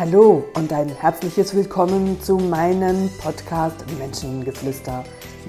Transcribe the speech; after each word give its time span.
Hallo 0.00 0.44
und 0.54 0.72
ein 0.72 0.88
herzliches 0.88 1.54
Willkommen 1.54 2.18
zu 2.22 2.38
meinem 2.38 3.10
Podcast 3.20 3.84
Menschengeflüster. 3.98 5.04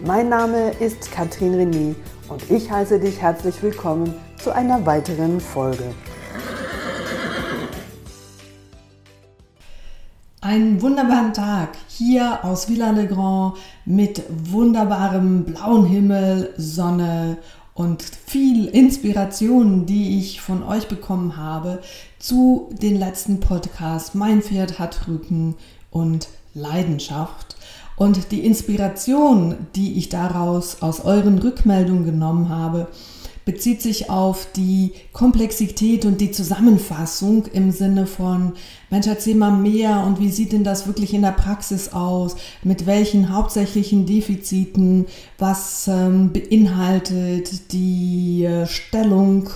Mein 0.05 0.27
Name 0.27 0.71
ist 0.71 1.09
Katrin 1.09 1.53
René 1.55 1.95
und 2.27 2.51
ich 2.51 2.69
heiße 2.69 2.99
dich 2.99 3.21
herzlich 3.21 3.63
willkommen 3.63 4.13
zu 4.43 4.53
einer 4.53 4.85
weiteren 4.85 5.39
Folge. 5.39 5.95
Einen 10.41 10.81
wunderbaren 10.81 11.31
Tag 11.31 11.69
hier 11.87 12.43
aus 12.43 12.67
Villa-le-Grand 12.67 13.55
mit 13.85 14.21
wunderbarem 14.27 15.45
blauen 15.45 15.85
Himmel, 15.85 16.53
Sonne 16.57 17.37
und 17.81 18.03
viel 18.03 18.67
Inspiration, 18.67 19.87
die 19.87 20.19
ich 20.19 20.39
von 20.39 20.61
euch 20.61 20.87
bekommen 20.87 21.35
habe 21.35 21.81
zu 22.19 22.69
den 22.79 22.95
letzten 22.95 23.39
Podcasts 23.39 24.13
Mein 24.13 24.43
Pferd 24.43 24.77
hat 24.77 25.07
Rücken 25.07 25.55
und 25.89 26.27
Leidenschaft. 26.53 27.55
Und 27.95 28.31
die 28.31 28.45
Inspiration, 28.45 29.55
die 29.75 29.97
ich 29.97 30.09
daraus 30.09 30.83
aus 30.83 30.99
euren 30.99 31.39
Rückmeldungen 31.39 32.05
genommen 32.05 32.49
habe, 32.49 32.87
bezieht 33.45 33.81
sich 33.81 34.09
auf 34.09 34.47
die 34.55 34.93
Komplexität 35.13 36.05
und 36.05 36.21
die 36.21 36.31
Zusammenfassung 36.31 37.45
im 37.47 37.71
Sinne 37.71 38.05
von, 38.07 38.53
Mensch, 38.89 39.07
erzähl 39.07 39.35
mal 39.35 39.51
mehr 39.51 40.03
und 40.05 40.19
wie 40.19 40.29
sieht 40.29 40.51
denn 40.51 40.63
das 40.63 40.87
wirklich 40.87 41.13
in 41.13 41.21
der 41.21 41.31
Praxis 41.31 41.93
aus? 41.93 42.35
Mit 42.63 42.85
welchen 42.85 43.33
hauptsächlichen 43.33 44.05
Defiziten? 44.05 45.05
Was 45.37 45.87
ähm, 45.87 46.31
beinhaltet 46.33 47.71
die 47.71 48.45
äh, 48.45 48.67
Stellung? 48.67 49.49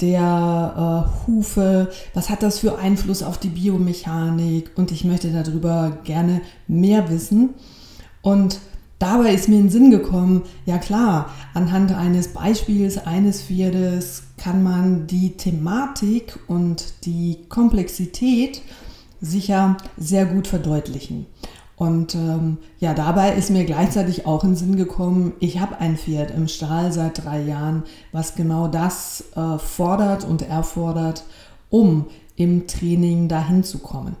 der 0.00 1.06
äh, 1.06 1.26
Hufe, 1.26 1.90
was 2.12 2.28
hat 2.28 2.42
das 2.42 2.58
für 2.58 2.76
Einfluss 2.78 3.22
auf 3.22 3.38
die 3.38 3.50
Biomechanik 3.50 4.72
und 4.74 4.90
ich 4.90 5.04
möchte 5.04 5.30
darüber 5.30 5.98
gerne 6.02 6.42
mehr 6.66 7.08
wissen. 7.08 7.50
Und 8.20 8.58
dabei 9.02 9.34
ist 9.34 9.48
mir 9.48 9.56
in 9.56 9.64
den 9.64 9.70
Sinn 9.70 9.90
gekommen, 9.90 10.42
ja 10.64 10.78
klar, 10.78 11.30
anhand 11.54 11.92
eines 11.92 12.28
Beispiels 12.28 12.98
eines 12.98 13.42
Pferdes 13.42 14.22
kann 14.36 14.62
man 14.62 15.06
die 15.06 15.36
Thematik 15.36 16.38
und 16.46 17.04
die 17.04 17.38
Komplexität 17.48 18.62
sicher 19.20 19.76
sehr 19.96 20.26
gut 20.26 20.46
verdeutlichen. 20.46 21.26
Und 21.74 22.14
ähm, 22.14 22.58
ja, 22.78 22.94
dabei 22.94 23.32
ist 23.32 23.50
mir 23.50 23.64
gleichzeitig 23.64 24.24
auch 24.24 24.44
in 24.44 24.50
den 24.50 24.56
Sinn 24.56 24.76
gekommen, 24.76 25.32
ich 25.40 25.58
habe 25.58 25.80
ein 25.80 25.96
Pferd 25.96 26.30
im 26.30 26.46
Stall 26.46 26.92
seit 26.92 27.24
drei 27.24 27.42
Jahren, 27.42 27.82
was 28.12 28.36
genau 28.36 28.68
das 28.68 29.24
äh, 29.34 29.58
fordert 29.58 30.24
und 30.24 30.42
erfordert, 30.42 31.24
um 31.70 32.06
im 32.36 32.68
Training 32.68 33.26
dahin 33.26 33.64
zu 33.64 33.80
kommen. 33.80 34.14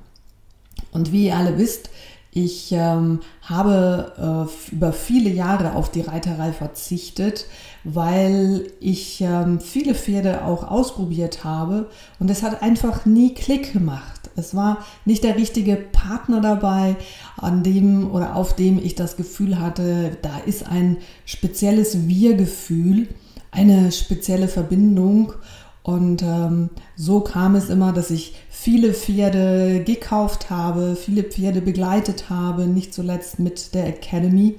Und 0.90 1.12
wie 1.12 1.26
ihr 1.26 1.36
alle 1.36 1.56
wisst, 1.56 1.90
ich 2.34 2.72
ähm, 2.72 3.20
habe 3.42 4.48
äh, 4.48 4.72
über 4.74 4.94
viele 4.94 5.28
Jahre 5.28 5.74
auf 5.74 5.90
die 5.90 6.00
Reiterei 6.00 6.52
verzichtet, 6.52 7.44
weil 7.84 8.72
ich 8.80 9.20
ähm, 9.20 9.60
viele 9.60 9.94
Pferde 9.94 10.42
auch 10.42 10.66
ausprobiert 10.66 11.44
habe 11.44 11.90
und 12.18 12.30
es 12.30 12.42
hat 12.42 12.62
einfach 12.62 13.04
nie 13.04 13.34
Klick 13.34 13.74
gemacht. 13.74 14.30
Es 14.34 14.54
war 14.54 14.78
nicht 15.04 15.24
der 15.24 15.36
richtige 15.36 15.76
Partner 15.76 16.40
dabei, 16.40 16.96
an 17.36 17.62
dem 17.62 18.10
oder 18.10 18.34
auf 18.34 18.56
dem 18.56 18.82
ich 18.82 18.94
das 18.94 19.18
Gefühl 19.18 19.60
hatte, 19.60 20.16
da 20.22 20.38
ist 20.46 20.66
ein 20.66 20.96
spezielles 21.26 22.08
Wir-Gefühl, 22.08 23.08
eine 23.50 23.92
spezielle 23.92 24.48
Verbindung. 24.48 25.34
Und 25.82 26.22
ähm, 26.22 26.70
so 26.96 27.20
kam 27.20 27.56
es 27.56 27.68
immer, 27.68 27.92
dass 27.92 28.10
ich 28.10 28.34
viele 28.48 28.94
Pferde 28.94 29.82
gekauft 29.84 30.48
habe, 30.48 30.94
viele 30.96 31.24
Pferde 31.24 31.60
begleitet 31.60 32.30
habe, 32.30 32.66
nicht 32.66 32.94
zuletzt 32.94 33.40
mit 33.40 33.74
der 33.74 33.88
Academy. 33.88 34.58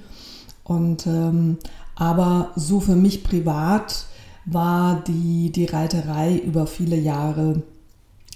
Und 0.64 1.08
ähm, 1.08 1.58
aber 1.96 2.52
so 2.56 2.80
für 2.80 2.96
mich 2.96 3.24
privat 3.24 4.06
war 4.46 5.02
die, 5.08 5.52
die 5.52 5.66
Reiterei 5.66 6.38
über 6.38 6.68
viele 6.68 6.97
Jahre 6.97 7.62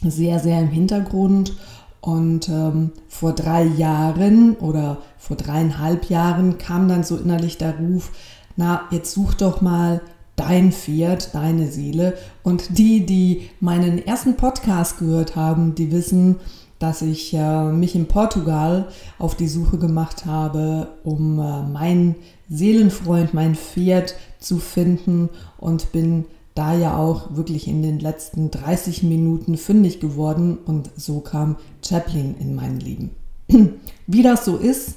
sehr, 0.01 0.39
sehr 0.39 0.61
im 0.61 0.69
Hintergrund. 0.69 1.57
Und 1.99 2.47
ähm, 2.47 2.91
vor 3.09 3.33
drei 3.33 3.63
Jahren 3.65 4.55
oder 4.55 4.99
vor 5.17 5.35
dreieinhalb 5.35 6.09
Jahren 6.09 6.57
kam 6.57 6.87
dann 6.87 7.03
so 7.03 7.17
innerlich 7.17 7.57
der 7.57 7.77
Ruf, 7.77 8.11
na, 8.55 8.83
jetzt 8.91 9.13
such 9.13 9.33
doch 9.33 9.61
mal 9.61 10.01
dein 10.37 10.71
Pferd, 10.71 11.33
deine 11.35 11.67
Seele. 11.67 12.13
Und 12.43 12.77
die, 12.77 13.05
die 13.05 13.49
meinen 13.59 14.05
ersten 14.05 14.37
Podcast 14.37 14.99
gehört 14.99 15.35
haben, 15.35 15.75
die 15.75 15.91
wissen, 15.91 16.37
dass 16.79 17.01
ich 17.01 17.33
äh, 17.33 17.71
mich 17.71 17.95
in 17.95 18.05
Portugal 18.05 18.87
auf 19.19 19.35
die 19.35 19.47
Suche 19.47 19.77
gemacht 19.77 20.25
habe, 20.25 20.89
um 21.03 21.39
äh, 21.39 21.63
meinen 21.63 22.15
Seelenfreund, 22.49 23.33
mein 23.33 23.55
Pferd 23.55 24.15
zu 24.39 24.59
finden 24.59 25.29
und 25.57 25.91
bin 25.91 26.25
da 26.53 26.75
ja 26.75 26.95
auch 26.97 27.35
wirklich 27.35 27.67
in 27.67 27.81
den 27.81 27.99
letzten 27.99 28.51
30 28.51 29.03
Minuten 29.03 29.57
fündig 29.57 29.99
geworden 29.99 30.57
und 30.65 30.89
so 30.95 31.19
kam 31.19 31.57
Chaplin 31.83 32.35
in 32.39 32.55
mein 32.55 32.79
Leben. 32.79 33.11
Wie 34.07 34.23
das 34.23 34.45
so 34.45 34.57
ist, 34.57 34.95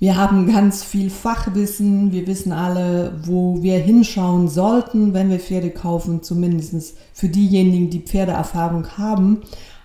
wir 0.00 0.16
haben 0.16 0.46
ganz 0.46 0.84
viel 0.84 1.10
Fachwissen, 1.10 2.12
wir 2.12 2.26
wissen 2.28 2.52
alle, 2.52 3.18
wo 3.24 3.62
wir 3.62 3.78
hinschauen 3.78 4.48
sollten, 4.48 5.12
wenn 5.12 5.28
wir 5.28 5.40
Pferde 5.40 5.70
kaufen, 5.70 6.22
zumindest 6.22 6.96
für 7.12 7.28
diejenigen, 7.28 7.90
die 7.90 8.00
Pferdeerfahrung 8.00 8.96
haben. 8.96 9.42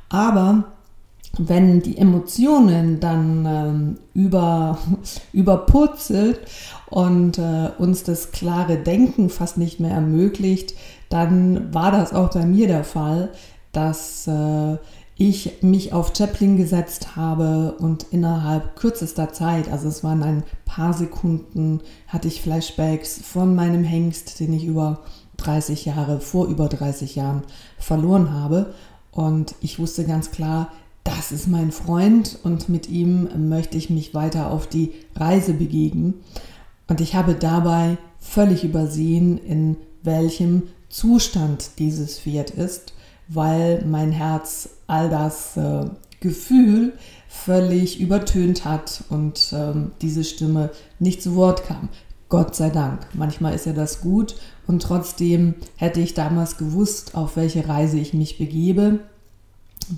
Aber 0.09 0.65
wenn 1.39 1.81
die 1.81 1.97
Emotionen 1.97 2.99
dann 2.99 3.45
ähm, 3.47 3.97
über, 4.13 4.77
überpurzelt 5.33 6.41
und 6.91 7.39
äh, 7.39 7.71
uns 7.79 8.03
das 8.03 8.31
klare 8.31 8.77
Denken 8.77 9.31
fast 9.31 9.57
nicht 9.57 9.79
mehr 9.79 9.91
ermöglicht, 9.91 10.75
dann 11.09 11.73
war 11.73 11.91
das 11.91 12.13
auch 12.13 12.29
bei 12.29 12.45
mir 12.45 12.67
der 12.67 12.83
Fall, 12.83 13.31
dass 13.71 14.27
äh, 14.27 14.77
ich 15.15 15.61
mich 15.61 15.93
auf 15.93 16.13
Chaplin 16.15 16.57
gesetzt 16.57 17.15
habe 17.15 17.75
und 17.77 18.07
innerhalb 18.11 18.75
kürzester 18.75 19.31
Zeit, 19.31 19.69
also 19.71 19.87
es 19.87 20.03
waren 20.03 20.23
ein 20.23 20.43
paar 20.65 20.93
Sekunden, 20.93 21.81
hatte 22.07 22.27
ich 22.27 22.41
Flashbacks 22.41 23.21
von 23.23 23.55
meinem 23.55 23.83
Hengst, 23.83 24.39
den 24.39 24.53
ich 24.53 24.65
über 24.65 25.01
30 25.37 25.85
Jahre, 25.85 26.19
vor 26.19 26.47
über 26.47 26.67
30 26.67 27.15
Jahren 27.15 27.43
verloren 27.77 28.31
habe. 28.31 28.73
Und 29.11 29.55
ich 29.61 29.77
wusste 29.77 30.05
ganz 30.05 30.31
klar, 30.31 30.71
das 31.03 31.31
ist 31.31 31.47
mein 31.47 31.71
Freund 31.71 32.39
und 32.43 32.69
mit 32.69 32.89
ihm 32.89 33.49
möchte 33.49 33.77
ich 33.77 33.89
mich 33.89 34.13
weiter 34.13 34.51
auf 34.51 34.67
die 34.67 34.93
Reise 35.15 35.53
begeben. 35.53 36.21
Und 36.87 37.01
ich 37.01 37.13
habe 37.13 37.35
dabei 37.35 37.97
völlig 38.19 38.63
übersehen, 38.63 39.37
in 39.37 39.77
welchem 40.01 40.63
Zustand 40.89 41.71
dieses 41.79 42.19
Pferd 42.19 42.51
ist, 42.51 42.92
weil 43.27 43.83
mein 43.85 44.11
Herz 44.11 44.69
all 44.87 45.09
das 45.09 45.57
äh, 45.57 45.85
Gefühl 46.19 46.93
völlig 47.27 47.99
übertönt 47.99 48.65
hat 48.65 49.03
und 49.09 49.53
ähm, 49.53 49.91
diese 50.01 50.23
Stimme 50.23 50.69
nicht 50.99 51.21
zu 51.21 51.35
Wort 51.35 51.65
kam. 51.65 51.89
Gott 52.29 52.55
sei 52.55 52.69
Dank. 52.69 53.07
Manchmal 53.13 53.53
ist 53.53 53.65
ja 53.65 53.73
das 53.73 54.01
gut 54.01 54.35
und 54.65 54.81
trotzdem 54.81 55.55
hätte 55.75 55.99
ich 55.99 56.13
damals 56.13 56.57
gewusst, 56.57 57.15
auf 57.15 57.35
welche 57.35 57.67
Reise 57.67 57.99
ich 57.99 58.13
mich 58.13 58.37
begebe 58.37 58.99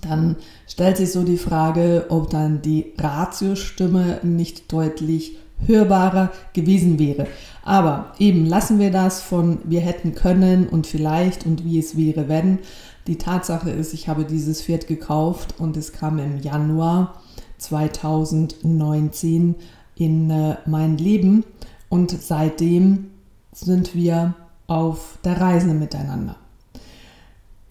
dann 0.02 0.38
stellt 0.68 0.98
sich 0.98 1.12
so 1.12 1.24
die 1.24 1.38
Frage, 1.38 2.06
ob 2.10 2.30
dann 2.30 2.62
die 2.62 2.94
Ratiostimme 2.98 4.20
nicht 4.24 4.72
deutlich 4.72 5.38
hörbarer 5.66 6.32
gewesen 6.54 7.00
wäre. 7.00 7.28
Aber 7.64 8.14
eben 8.20 8.46
lassen 8.46 8.80
wir 8.80 8.92
das 8.92 9.22
von 9.22 9.60
wir 9.64 9.82
hätten 9.82 10.14
können 10.14 10.68
und 10.68 10.88
vielleicht 10.88 11.46
und 11.46 11.66
wie 11.66 11.80
es 11.80 11.98
wäre, 11.98 12.30
wenn. 12.30 12.60
Die 13.08 13.18
Tatsache 13.18 13.70
ist, 13.70 13.94
ich 13.94 14.08
habe 14.08 14.26
dieses 14.26 14.62
Pferd 14.62 14.88
gekauft 14.88 15.56
und 15.60 15.78
es 15.78 15.94
kam 15.94 16.20
im 16.20 16.40
Januar 16.42 17.22
2019 17.58 19.56
in 19.96 20.30
äh, 20.30 20.58
mein 20.66 20.98
Leben 20.98 21.44
und 21.90 22.12
seitdem 22.12 23.12
sind 23.52 23.96
wir 23.96 24.34
auf 24.68 25.18
der 25.24 25.40
Reise 25.40 25.74
miteinander. 25.74 26.36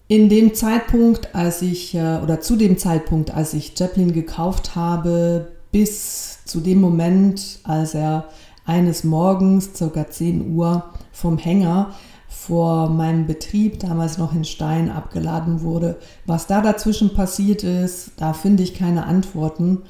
In 0.07 0.29
dem 0.29 0.53
Zeitpunkt, 0.53 1.33
als 1.33 1.61
ich, 1.61 1.95
äh, 1.95 2.19
oder 2.21 2.39
zu 2.39 2.55
dem 2.55 2.77
Zeitpunkt, 2.77 3.31
als 3.31 3.53
ich 3.53 3.73
Chaplin 3.77 4.13
gekauft 4.13 4.75
habe, 4.75 5.54
bis 5.75 6.45
zu 6.45 6.61
dem 6.61 6.79
Moment, 6.79 7.59
als 7.65 7.95
er 7.95 8.29
eines 8.65 9.03
Morgens, 9.03 9.71
ca. 9.77 10.09
10 10.09 10.55
Uhr, 10.55 10.85
vom 11.11 11.37
Hänger 11.37 11.93
vor 12.29 12.87
meinem 12.87 13.27
Betrieb, 13.27 13.81
damals 13.81 14.17
noch 14.17 14.33
in 14.33 14.45
Stein, 14.45 14.89
abgeladen 14.89 15.63
wurde. 15.63 15.97
Was 16.25 16.47
da 16.47 16.61
dazwischen 16.61 17.13
passiert 17.13 17.65
ist, 17.65 18.11
da 18.15 18.31
finde 18.31 18.63
ich 18.63 18.73
keine 18.73 19.05
Antworten. 19.05 19.81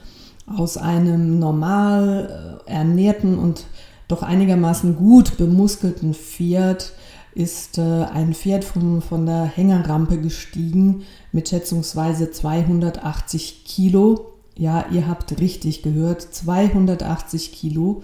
Aus 0.47 0.77
einem 0.77 1.37
normal 1.37 2.63
äh, 2.67 2.71
ernährten 2.71 3.37
und 3.37 3.65
doch 4.07 4.23
einigermaßen 4.23 4.95
gut 4.95 5.37
bemuskelten 5.37 6.15
Pferd 6.15 6.93
ist 7.35 7.77
äh, 7.77 8.05
ein 8.05 8.33
Pferd 8.33 8.63
von, 8.63 9.03
von 9.03 9.27
der 9.27 9.43
Hängerrampe 9.43 10.17
gestiegen 10.17 11.03
mit 11.31 11.49
schätzungsweise 11.49 12.31
280 12.31 13.65
Kilo. 13.65 14.34
Ja, 14.57 14.85
ihr 14.91 15.07
habt 15.07 15.39
richtig 15.39 15.83
gehört, 15.83 16.21
280 16.21 17.51
Kilo. 17.51 18.03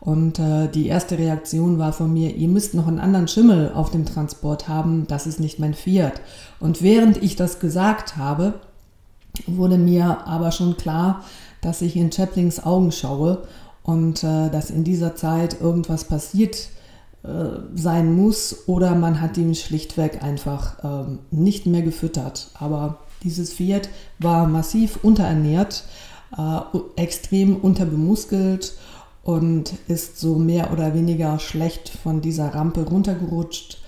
Und 0.00 0.38
äh, 0.38 0.68
die 0.68 0.86
erste 0.86 1.18
Reaktion 1.18 1.78
war 1.78 1.92
von 1.92 2.12
mir, 2.12 2.34
ihr 2.36 2.48
müsst 2.48 2.74
noch 2.74 2.86
einen 2.86 3.00
anderen 3.00 3.26
Schimmel 3.26 3.72
auf 3.74 3.90
dem 3.90 4.06
Transport 4.06 4.68
haben, 4.68 5.06
das 5.08 5.26
ist 5.26 5.40
nicht 5.40 5.58
mein 5.58 5.74
Pferd. 5.74 6.20
Und 6.60 6.82
während 6.82 7.20
ich 7.20 7.34
das 7.34 7.58
gesagt 7.58 8.16
habe, 8.16 8.54
wurde 9.46 9.76
mir 9.76 10.26
aber 10.26 10.52
schon 10.52 10.76
klar, 10.76 11.24
dass 11.60 11.82
ich 11.82 11.96
in 11.96 12.12
Chaplins 12.12 12.64
Augen 12.64 12.92
schaue 12.92 13.42
und 13.82 14.22
äh, 14.22 14.50
dass 14.50 14.70
in 14.70 14.84
dieser 14.84 15.16
Zeit 15.16 15.60
irgendwas 15.60 16.04
passiert 16.04 16.68
äh, 17.24 17.28
sein 17.74 18.14
muss 18.14 18.68
oder 18.68 18.94
man 18.94 19.20
hat 19.20 19.36
ihn 19.36 19.56
schlichtweg 19.56 20.22
einfach 20.22 20.76
ähm, 20.84 21.18
nicht 21.32 21.66
mehr 21.66 21.82
gefüttert. 21.82 22.50
Aber 22.54 22.98
dieses 23.22 23.54
Pferd 23.54 23.88
war 24.18 24.46
massiv 24.46 24.98
unterernährt, 25.02 25.84
äh, 26.36 26.60
extrem 26.96 27.56
unterbemuskelt 27.56 28.74
und 29.22 29.74
ist 29.88 30.18
so 30.18 30.36
mehr 30.36 30.72
oder 30.72 30.94
weniger 30.94 31.38
schlecht 31.38 31.88
von 31.88 32.20
dieser 32.20 32.54
Rampe 32.54 32.82
runtergerutscht. 32.82 33.78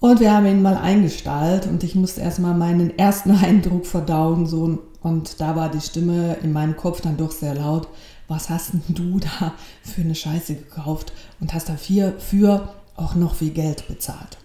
Und 0.00 0.20
wir 0.20 0.32
haben 0.32 0.46
ihn 0.46 0.62
mal 0.62 0.76
eingestallt 0.76 1.66
und 1.66 1.82
ich 1.82 1.94
musste 1.94 2.20
erstmal 2.20 2.54
meinen 2.54 2.96
ersten 2.98 3.30
Eindruck 3.44 3.86
verdauen. 3.86 4.46
So, 4.46 4.78
und 5.02 5.40
da 5.40 5.56
war 5.56 5.70
die 5.70 5.80
Stimme 5.80 6.36
in 6.42 6.52
meinem 6.52 6.76
Kopf 6.76 7.00
dann 7.00 7.16
doch 7.16 7.32
sehr 7.32 7.54
laut 7.54 7.88
was 8.28 8.50
hast 8.50 8.74
denn 8.74 8.82
du 8.88 9.18
da 9.18 9.54
für 9.82 10.02
eine 10.02 10.14
Scheiße 10.14 10.54
gekauft 10.54 11.12
und 11.40 11.54
hast 11.54 11.68
dafür 11.68 12.14
für 12.18 12.74
auch 12.94 13.14
noch 13.14 13.34
viel 13.34 13.50
Geld 13.50 13.88
bezahlt. 13.88 14.38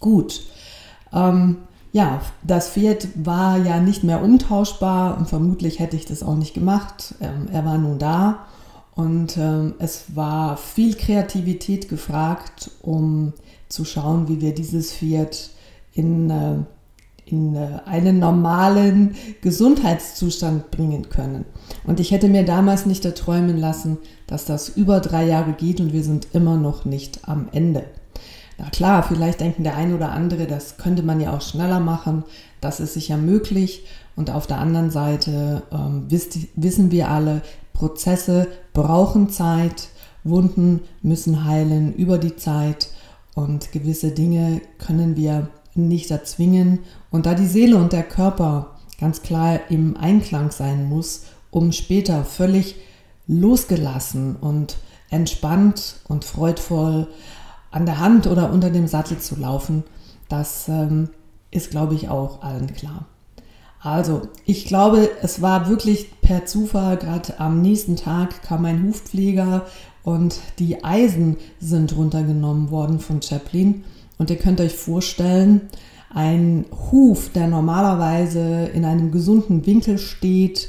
Gut, 0.00 0.42
ähm, 1.12 1.58
ja, 1.92 2.20
das 2.42 2.70
Pferd 2.70 3.08
war 3.14 3.58
ja 3.58 3.80
nicht 3.80 4.04
mehr 4.04 4.22
umtauschbar 4.22 5.18
und 5.18 5.28
vermutlich 5.28 5.78
hätte 5.78 5.96
ich 5.96 6.06
das 6.06 6.22
auch 6.22 6.36
nicht 6.36 6.54
gemacht. 6.54 7.14
Ähm, 7.20 7.48
er 7.52 7.64
war 7.64 7.78
nun 7.78 7.98
da 7.98 8.46
und 8.94 9.36
ähm, 9.36 9.74
es 9.78 10.14
war 10.14 10.56
viel 10.56 10.94
Kreativität 10.94 11.88
gefragt, 11.88 12.70
um 12.82 13.32
zu 13.68 13.84
schauen, 13.84 14.28
wie 14.28 14.40
wir 14.40 14.54
dieses 14.54 14.92
Pferd 14.92 15.50
in 15.92 16.30
äh, 16.30 16.56
in 17.30 17.54
äh, 17.54 17.80
einen 17.84 18.18
normalen 18.18 19.14
Gesundheitszustand 19.40 20.70
bringen 20.70 21.08
können. 21.08 21.44
Und 21.86 22.00
ich 22.00 22.10
hätte 22.10 22.28
mir 22.28 22.44
damals 22.44 22.86
nicht 22.86 23.04
erträumen 23.04 23.58
lassen, 23.58 23.98
dass 24.26 24.44
das 24.44 24.68
über 24.68 25.00
drei 25.00 25.26
Jahre 25.26 25.52
geht 25.52 25.80
und 25.80 25.92
wir 25.92 26.02
sind 26.02 26.28
immer 26.32 26.56
noch 26.56 26.84
nicht 26.84 27.28
am 27.28 27.48
Ende. 27.52 27.84
Na 28.60 28.68
klar, 28.68 29.02
vielleicht 29.02 29.40
denken 29.40 29.64
der 29.64 29.74
ein 29.74 29.94
oder 29.94 30.12
andere, 30.12 30.46
das 30.46 30.76
könnte 30.76 31.02
man 31.02 31.18
ja 31.18 31.34
auch 31.34 31.40
schneller 31.40 31.80
machen. 31.80 32.24
Das 32.60 32.78
ist 32.78 32.92
sicher 32.92 33.16
möglich. 33.16 33.86
Und 34.16 34.28
auf 34.30 34.46
der 34.46 34.58
anderen 34.58 34.90
Seite 34.90 35.62
ähm, 35.72 36.04
wisst, 36.08 36.36
wissen 36.56 36.90
wir 36.90 37.08
alle, 37.08 37.40
Prozesse 37.72 38.48
brauchen 38.74 39.30
Zeit, 39.30 39.88
Wunden 40.24 40.80
müssen 41.00 41.46
heilen 41.46 41.94
über 41.94 42.18
die 42.18 42.36
Zeit 42.36 42.90
und 43.34 43.72
gewisse 43.72 44.10
Dinge 44.10 44.60
können 44.76 45.16
wir 45.16 45.48
nicht 45.74 46.10
erzwingen. 46.10 46.80
Und 47.10 47.24
da 47.24 47.32
die 47.32 47.46
Seele 47.46 47.78
und 47.78 47.94
der 47.94 48.02
Körper 48.02 48.76
ganz 49.00 49.22
klar 49.22 49.58
im 49.70 49.96
Einklang 49.96 50.50
sein 50.50 50.86
muss, 50.86 51.22
um 51.50 51.72
später 51.72 52.26
völlig 52.26 52.74
losgelassen 53.26 54.36
und 54.36 54.76
entspannt 55.08 55.96
und 56.08 56.26
freudvoll 56.26 57.08
an 57.70 57.86
der 57.86 57.98
Hand 57.98 58.26
oder 58.26 58.52
unter 58.52 58.70
dem 58.70 58.86
Sattel 58.86 59.18
zu 59.18 59.36
laufen, 59.36 59.84
das 60.28 60.68
ähm, 60.68 61.10
ist, 61.50 61.70
glaube 61.70 61.94
ich, 61.94 62.08
auch 62.08 62.42
allen 62.42 62.72
klar. 62.74 63.06
Also, 63.82 64.22
ich 64.44 64.66
glaube, 64.66 65.08
es 65.22 65.40
war 65.40 65.68
wirklich 65.68 66.20
per 66.20 66.44
Zufall, 66.44 66.98
gerade 66.98 67.40
am 67.40 67.62
nächsten 67.62 67.96
Tag 67.96 68.42
kam 68.42 68.64
ein 68.66 68.86
Hufpfleger 68.86 69.64
und 70.02 70.38
die 70.58 70.84
Eisen 70.84 71.36
sind 71.60 71.96
runtergenommen 71.96 72.70
worden 72.70 73.00
von 73.00 73.22
Chaplin. 73.22 73.84
Und 74.18 74.28
ihr 74.28 74.36
könnt 74.36 74.60
euch 74.60 74.74
vorstellen, 74.74 75.62
ein 76.12 76.66
Huf, 76.90 77.30
der 77.30 77.46
normalerweise 77.46 78.66
in 78.66 78.84
einem 78.84 79.12
gesunden 79.12 79.64
Winkel 79.64 79.96
steht 79.96 80.68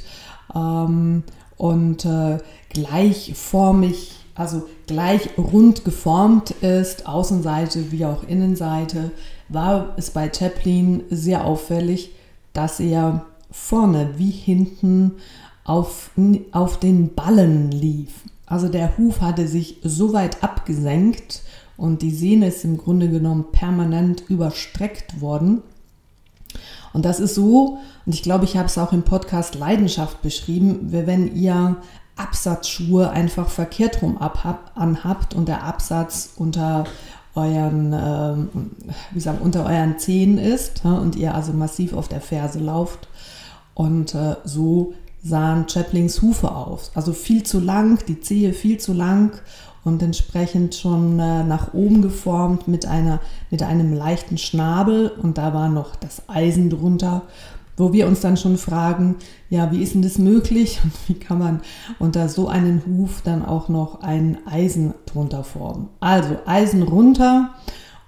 ähm, 0.54 1.24
und 1.56 2.04
äh, 2.04 2.38
gleichformig, 2.70 4.21
also 4.34 4.68
gleich 4.86 5.36
rund 5.36 5.84
geformt 5.84 6.50
ist, 6.62 7.06
Außenseite 7.06 7.92
wie 7.92 8.04
auch 8.04 8.24
Innenseite, 8.24 9.10
war 9.48 9.94
es 9.96 10.10
bei 10.10 10.30
Chaplin 10.32 11.02
sehr 11.10 11.44
auffällig, 11.44 12.10
dass 12.52 12.80
er 12.80 13.26
vorne 13.50 14.14
wie 14.16 14.30
hinten 14.30 15.12
auf, 15.64 16.10
auf 16.52 16.78
den 16.78 17.14
Ballen 17.14 17.70
lief. 17.70 18.10
Also 18.46 18.68
der 18.68 18.96
Huf 18.98 19.20
hatte 19.20 19.46
sich 19.46 19.78
so 19.82 20.12
weit 20.12 20.42
abgesenkt, 20.42 21.42
und 21.82 22.02
die 22.02 22.10
Sehne 22.12 22.46
ist 22.46 22.64
im 22.64 22.76
Grunde 22.76 23.08
genommen 23.08 23.46
permanent 23.50 24.24
überstreckt 24.28 25.20
worden. 25.20 25.62
Und 26.92 27.04
das 27.04 27.18
ist 27.18 27.34
so, 27.34 27.78
und 28.04 28.14
ich 28.14 28.22
glaube, 28.22 28.44
ich 28.44 28.56
habe 28.56 28.66
es 28.66 28.78
auch 28.78 28.92
im 28.92 29.02
Podcast 29.02 29.54
Leidenschaft 29.54 30.22
beschrieben, 30.22 30.92
wenn 30.92 31.34
ihr 31.34 31.76
Absatzschuhe 32.16 33.10
einfach 33.10 33.48
verkehrt 33.48 34.02
rum 34.02 34.18
anhabt 34.74 35.34
und 35.34 35.48
der 35.48 35.64
Absatz 35.64 36.30
unter 36.36 36.84
euren, 37.34 37.92
äh, 37.92 38.94
wie 39.12 39.20
sagen, 39.20 39.38
unter 39.40 39.64
euren 39.64 39.98
Zehen 39.98 40.38
ist 40.38 40.82
ja, 40.84 40.94
und 40.94 41.16
ihr 41.16 41.34
also 41.34 41.52
massiv 41.52 41.94
auf 41.94 42.08
der 42.08 42.20
Ferse 42.20 42.58
lauft. 42.58 43.08
Und 43.74 44.14
äh, 44.14 44.36
so 44.44 44.92
sahen 45.22 45.68
Chaplings 45.68 46.20
Hufe 46.20 46.50
aus. 46.54 46.90
Also 46.94 47.12
viel 47.12 47.42
zu 47.42 47.60
lang, 47.60 48.04
die 48.06 48.20
Zehe 48.20 48.52
viel 48.52 48.78
zu 48.78 48.92
lang 48.92 49.40
und 49.84 50.02
entsprechend 50.02 50.74
schon 50.74 51.18
äh, 51.18 51.42
nach 51.44 51.74
oben 51.74 52.02
geformt 52.02 52.68
mit, 52.68 52.86
einer, 52.86 53.20
mit 53.50 53.62
einem 53.62 53.92
leichten 53.94 54.38
Schnabel 54.38 55.10
und 55.10 55.38
da 55.38 55.54
war 55.54 55.68
noch 55.68 55.96
das 55.96 56.28
Eisen 56.28 56.70
drunter, 56.70 57.22
wo 57.76 57.92
wir 57.92 58.06
uns 58.06 58.20
dann 58.20 58.36
schon 58.36 58.58
fragen, 58.58 59.16
ja, 59.48 59.72
wie 59.72 59.82
ist 59.82 59.94
denn 59.94 60.02
das 60.02 60.18
möglich 60.18 60.80
und 60.84 60.92
wie 61.08 61.14
kann 61.14 61.38
man 61.38 61.60
unter 61.98 62.28
so 62.28 62.48
einen 62.48 62.82
Huf 62.86 63.22
dann 63.22 63.44
auch 63.44 63.68
noch 63.68 64.02
ein 64.02 64.38
Eisen 64.46 64.94
drunter 65.06 65.44
formen? 65.44 65.88
Also 66.00 66.36
Eisen 66.46 66.82
runter 66.82 67.50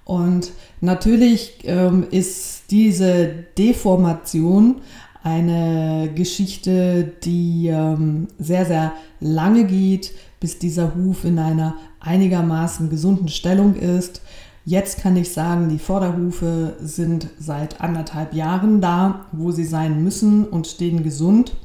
und 0.03 0.51
natürlich 0.81 1.59
ähm, 1.63 2.05
ist 2.11 2.65
diese 2.69 3.27
Deformation 3.57 4.81
eine 5.23 6.11
Geschichte, 6.13 7.11
die 7.23 7.69
ähm, 7.69 8.27
sehr, 8.37 8.65
sehr 8.65 8.93
lange 9.19 9.63
geht, 9.65 10.11
bis 10.39 10.59
dieser 10.59 10.93
Huf 10.93 11.25
in 11.25 11.39
einer 11.39 11.75
einigermaßen 11.99 12.91
gesunden 12.91 13.29
Stellung 13.29 13.75
ist. 13.75 14.21
Jetzt 14.67 14.99
kann 14.99 15.15
ich 15.15 15.31
sagen, 15.31 15.69
die 15.69 15.77
Vorderhufe 15.77 16.75
sind 16.81 17.27
seit 17.39 17.81
anderthalb 17.81 18.33
Jahren 18.33 18.81
da, 18.81 19.27
wo 19.31 19.51
sie 19.51 19.63
sein 19.63 20.03
müssen 20.03 20.43
und 20.47 20.65
stehen 20.65 21.03
gesund. 21.03 21.55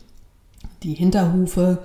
Die 0.82 0.92
Hinterhufe, 0.92 1.78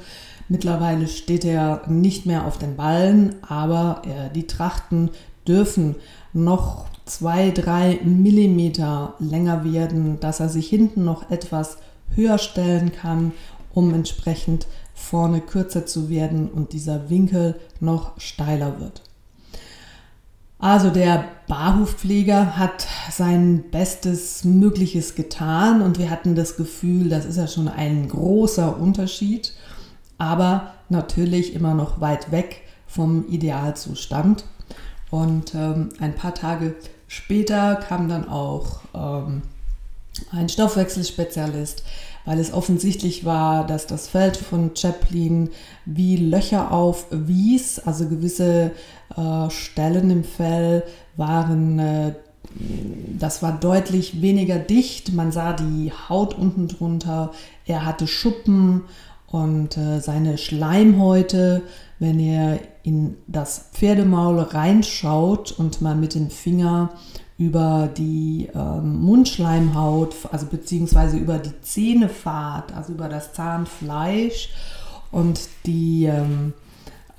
mittlerweile 0.50 1.07
steht 1.07 1.45
er 1.45 1.84
nicht 1.88 2.25
mehr 2.25 2.45
auf 2.45 2.57
den 2.57 2.75
Ballen, 2.75 3.36
aber 3.48 4.01
äh, 4.03 4.29
die 4.34 4.45
Trachten 4.45 5.10
dürfen 5.48 5.95
noch 6.34 6.88
zwei, 7.05 7.51
drei 7.51 8.01
Millimeter 8.03 9.13
länger 9.19 9.63
werden, 9.63 10.19
dass 10.19 10.41
er 10.41 10.50
sich 10.50 10.67
hinten 10.67 11.05
noch 11.05 11.31
etwas 11.31 11.77
höher 12.13 12.39
stellen 12.39 12.91
kann, 12.91 13.31
um 13.74 13.93
entsprechend 13.93 14.67
vorne 14.93 15.39
kürzer 15.39 15.86
zu 15.86 16.10
werden 16.10 16.50
und 16.50 16.74
dieser 16.74 17.10
Winkel 17.10 17.55
noch 17.79 18.19
steiler 18.19 18.81
wird. 18.81 19.01
Also 20.57 20.89
der 20.89 21.25
Barhufpfleger 21.47 22.57
hat 22.57 22.88
sein 23.12 23.65
Bestes 23.71 24.43
Mögliches 24.43 25.15
getan 25.15 25.81
und 25.81 26.00
wir 26.00 26.09
hatten 26.09 26.33
das 26.33 26.55
Gefühl, 26.55 27.09
das 27.09 27.25
ist 27.25 27.38
ja 27.38 27.47
schon 27.47 27.67
ein 27.67 28.07
großer 28.07 28.77
Unterschied, 28.77 29.53
aber 30.17 30.74
natürlich 30.89 31.53
immer 31.53 31.74
noch 31.74 32.00
weit 32.00 32.31
weg 32.31 32.62
vom 32.88 33.27
Idealzustand. 33.27 34.45
Und 35.12 35.53
ähm, 35.53 35.89
ein 36.00 36.15
paar 36.15 36.33
Tage 36.33 36.75
später 37.07 37.75
kam 37.75 38.09
dann 38.09 38.27
auch 38.27 38.79
ähm, 38.93 39.43
ein 40.31 40.50
Stoffwechselspezialist, 40.50 41.83
weil 42.25 42.39
es 42.39 42.53
offensichtlich 42.53 43.24
war, 43.24 43.65
dass 43.65 43.88
das 43.88 44.08
Feld 44.08 44.36
von 44.38 44.72
Chaplin 44.75 45.50
wie 45.86 46.17
Löcher 46.17 46.72
aufwies, 46.72 47.79
also 47.79 48.08
gewisse 48.08 48.72
äh, 49.15 49.50
Stellen 49.50 50.10
im 50.10 50.24
Fell 50.24 50.84
waren, 51.15 51.79
äh, 51.79 52.13
das 53.17 53.41
war 53.41 53.60
deutlich 53.60 54.22
weniger 54.22 54.58
dicht, 54.58 55.13
man 55.13 55.32
sah 55.32 55.53
die 55.53 55.91
Haut 56.10 56.38
unten 56.38 56.67
drunter, 56.67 57.32
er 57.65 57.86
hatte 57.86 58.08
Schuppen 58.08 58.84
Und 59.27 59.77
äh, 59.77 60.00
seine 60.00 60.38
Schleimhäute, 60.38 61.63
wenn 62.00 62.20
ihr 62.20 62.60
in 62.84 63.17
das 63.27 63.70
Pferdemaul 63.74 64.39
reinschaut 64.39 65.51
und 65.51 65.82
mal 65.82 65.96
mit 65.96 66.15
dem 66.15 66.29
Finger 66.29 66.91
über 67.38 67.89
die 67.96 68.50
ähm, 68.56 69.01
Mundschleimhaut, 69.01 70.15
also 70.32 70.46
beziehungsweise 70.46 71.18
über 71.18 71.38
die 71.38 71.60
Zähne 71.62 72.08
fahrt, 72.08 72.74
also 72.74 72.94
über 72.94 73.10
das 73.10 73.34
Zahnfleisch 73.34 74.50
und 75.12 75.42
die, 75.65 76.06
ähm, 76.06 76.54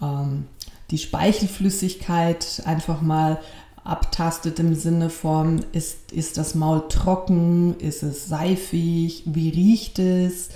ähm, 0.00 0.46
die 0.90 0.99
Speichelflüssigkeit 0.99 2.62
einfach 2.64 3.02
mal 3.02 3.38
abtastet 3.85 4.58
im 4.58 4.75
Sinne 4.75 5.11
von, 5.11 5.64
ist, 5.73 6.12
ist 6.12 6.38
das 6.38 6.54
Maul 6.54 6.88
trocken, 6.88 7.78
ist 7.78 8.02
es 8.02 8.26
seifig, 8.26 9.23
wie 9.26 9.50
riecht 9.50 9.99
es, 9.99 10.49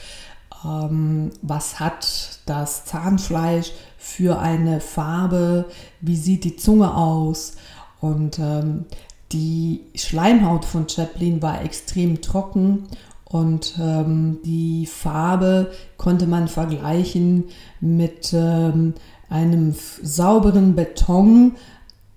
ähm, 0.64 1.31
was 1.43 1.79
hat 1.79 2.40
das 2.47 2.87
Zahnfleisch 2.87 3.73
für 3.99 4.38
eine 4.38 4.81
Farbe, 4.81 5.67
wie 6.00 6.17
sieht 6.17 6.45
die 6.45 6.57
Zunge 6.57 6.95
aus 6.95 7.57
und 8.00 8.38
ähm, 8.38 8.87
die 9.32 9.82
Schleimhaut 9.94 10.64
von 10.64 10.88
Chaplin 10.88 11.42
war 11.42 11.62
extrem 11.62 12.20
trocken 12.20 12.87
und 13.25 13.78
ähm, 13.80 14.38
die 14.44 14.87
Farbe 14.87 15.70
konnte 15.96 16.26
man 16.26 16.49
vergleichen 16.49 17.44
mit 17.80 18.32
ähm, 18.32 18.94
einem 19.28 19.75
sauberen 20.02 20.75
Beton, 20.75 21.52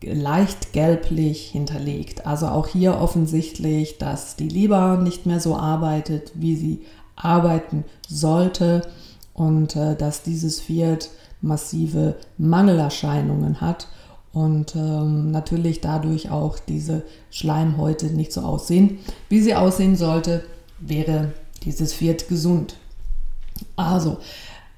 leicht 0.01 0.74
gelblich 0.74 1.51
hinterlegt. 1.51 2.25
Also 2.25 2.48
auch 2.48 2.67
hier 2.67 3.00
offensichtlich, 3.00 4.00
dass 4.00 4.36
die 4.36 4.50
Leber 4.50 4.98
nicht 4.98 5.25
mehr 5.25 5.39
so 5.39 5.55
arbeitet, 5.55 6.32
wie 6.36 6.55
sie 6.55 6.82
arbeiten 7.15 7.86
sollte 8.10 8.82
und 9.34 9.75
äh, 9.75 9.96
dass 9.96 10.24
dieses 10.24 10.62
Pferd 10.62 11.10
massive 11.41 12.15
Mangelerscheinungen 12.38 13.62
hat 13.62 13.88
und 14.34 14.75
ähm, 14.75 15.32
natürlich 15.32 15.80
dadurch 15.80 16.32
auch 16.32 16.58
diese 16.58 17.04
Schleimhäute 17.30 18.08
nicht 18.08 18.34
so 18.34 18.42
aussehen, 18.42 19.00
wie 19.30 19.42
sie 19.42 19.56
aussehen 19.56 19.96
sollte, 19.96 20.44
wäre 20.80 21.34
dieses 21.63 21.94
Pferd 21.94 22.28
gesund. 22.28 22.78
Also, 23.75 24.18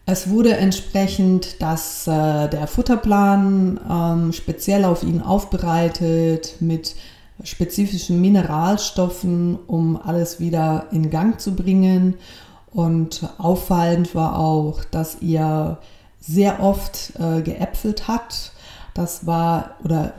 es 0.05 0.29
wurde 0.29 0.55
entsprechend 0.57 1.61
dass 1.61 2.05
äh, 2.05 2.47
der 2.49 2.67
Futterplan 2.67 3.79
ähm, 3.89 4.33
speziell 4.33 4.85
auf 4.85 5.03
ihn 5.03 5.21
aufbereitet 5.21 6.57
mit 6.59 6.95
spezifischen 7.43 8.21
Mineralstoffen, 8.21 9.57
um 9.67 9.99
alles 9.99 10.39
wieder 10.39 10.87
in 10.91 11.09
Gang 11.09 11.39
zu 11.39 11.55
bringen. 11.55 12.15
Und 12.71 13.27
auffallend 13.37 14.13
war 14.15 14.37
auch, 14.37 14.83
dass 14.83 15.21
ihr 15.21 15.77
sehr 16.19 16.61
oft 16.61 17.13
äh, 17.19 17.41
geäpfelt 17.41 18.07
hat 18.07 18.51
das 18.95 19.27
war 19.27 19.75
oder 19.83 20.13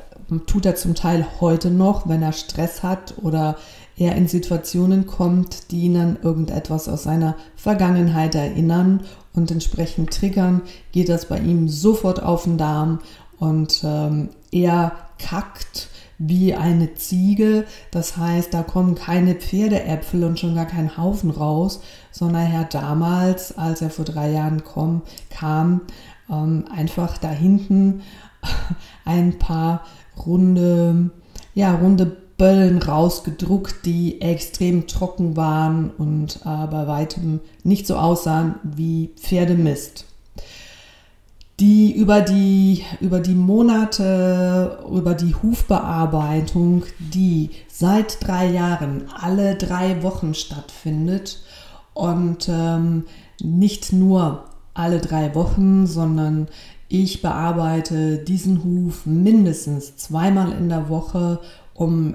tut 0.46 0.66
er 0.66 0.76
zum 0.76 0.94
Teil 0.94 1.26
heute 1.40 1.70
noch, 1.70 2.08
wenn 2.08 2.22
er 2.22 2.32
Stress 2.32 2.82
hat 2.82 3.14
oder 3.22 3.56
er 3.96 4.14
in 4.14 4.28
Situationen 4.28 5.06
kommt, 5.06 5.70
die 5.70 5.82
ihn 5.82 5.96
an 5.96 6.18
irgendetwas 6.22 6.88
aus 6.88 7.04
seiner 7.04 7.34
Vergangenheit 7.56 8.34
erinnern 8.34 9.02
und 9.34 9.50
entsprechend 9.50 10.12
triggern, 10.12 10.62
geht 10.92 11.08
das 11.08 11.26
bei 11.26 11.38
ihm 11.38 11.68
sofort 11.68 12.22
auf 12.22 12.44
den 12.44 12.58
Darm 12.58 13.00
und 13.38 13.82
ähm, 13.84 14.28
er 14.52 14.92
kackt 15.18 15.88
wie 16.18 16.54
eine 16.54 16.94
Ziege. 16.94 17.64
Das 17.90 18.16
heißt, 18.16 18.52
da 18.52 18.62
kommen 18.62 18.94
keine 18.94 19.34
Pferdeäpfel 19.34 20.24
und 20.24 20.38
schon 20.38 20.54
gar 20.54 20.66
kein 20.66 20.96
Haufen 20.96 21.30
raus, 21.30 21.80
sondern 22.10 22.50
er 22.52 22.64
damals, 22.64 23.56
als 23.56 23.82
er 23.82 23.90
vor 23.90 24.04
drei 24.04 24.32
Jahren 24.32 24.64
kom, 24.64 25.02
kam, 25.30 25.82
ähm, 26.30 26.64
einfach 26.74 27.18
da 27.18 27.28
hinten 27.28 28.02
ein 29.04 29.38
paar 29.38 29.84
runde, 30.16 31.10
ja, 31.54 31.74
runde 31.74 32.16
Böllen 32.38 32.82
rausgedruckt, 32.82 33.86
die 33.86 34.20
extrem 34.20 34.86
trocken 34.86 35.36
waren 35.36 35.90
und 35.90 36.40
äh, 36.44 36.66
bei 36.66 36.86
weitem 36.86 37.40
nicht 37.64 37.86
so 37.86 37.96
aussahen 37.96 38.56
wie 38.62 39.10
Pferdemist. 39.16 40.04
Die 41.58 41.92
über 41.92 42.20
die, 42.20 42.84
über 43.00 43.20
die 43.20 43.34
Monate, 43.34 44.78
über 44.92 45.14
die 45.14 45.34
Hufbearbeitung, 45.34 46.84
die 46.98 47.50
seit 47.68 48.26
drei 48.26 48.50
Jahren 48.50 49.04
alle 49.18 49.54
drei 49.54 50.02
Wochen 50.02 50.34
stattfindet 50.34 51.40
und 51.94 52.50
ähm, 52.50 53.04
nicht 53.42 53.94
nur 53.94 54.44
alle 54.74 55.00
drei 55.00 55.34
Wochen, 55.34 55.86
sondern 55.86 56.48
ich 56.88 57.22
bearbeite 57.22 58.18
diesen 58.18 58.62
Huf 58.62 59.06
mindestens 59.06 59.96
zweimal 59.96 60.52
in 60.52 60.68
der 60.68 60.88
Woche, 60.88 61.40
um 61.74 62.14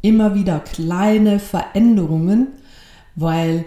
immer 0.00 0.34
wieder 0.34 0.60
kleine 0.60 1.38
Veränderungen, 1.38 2.48
weil 3.16 3.64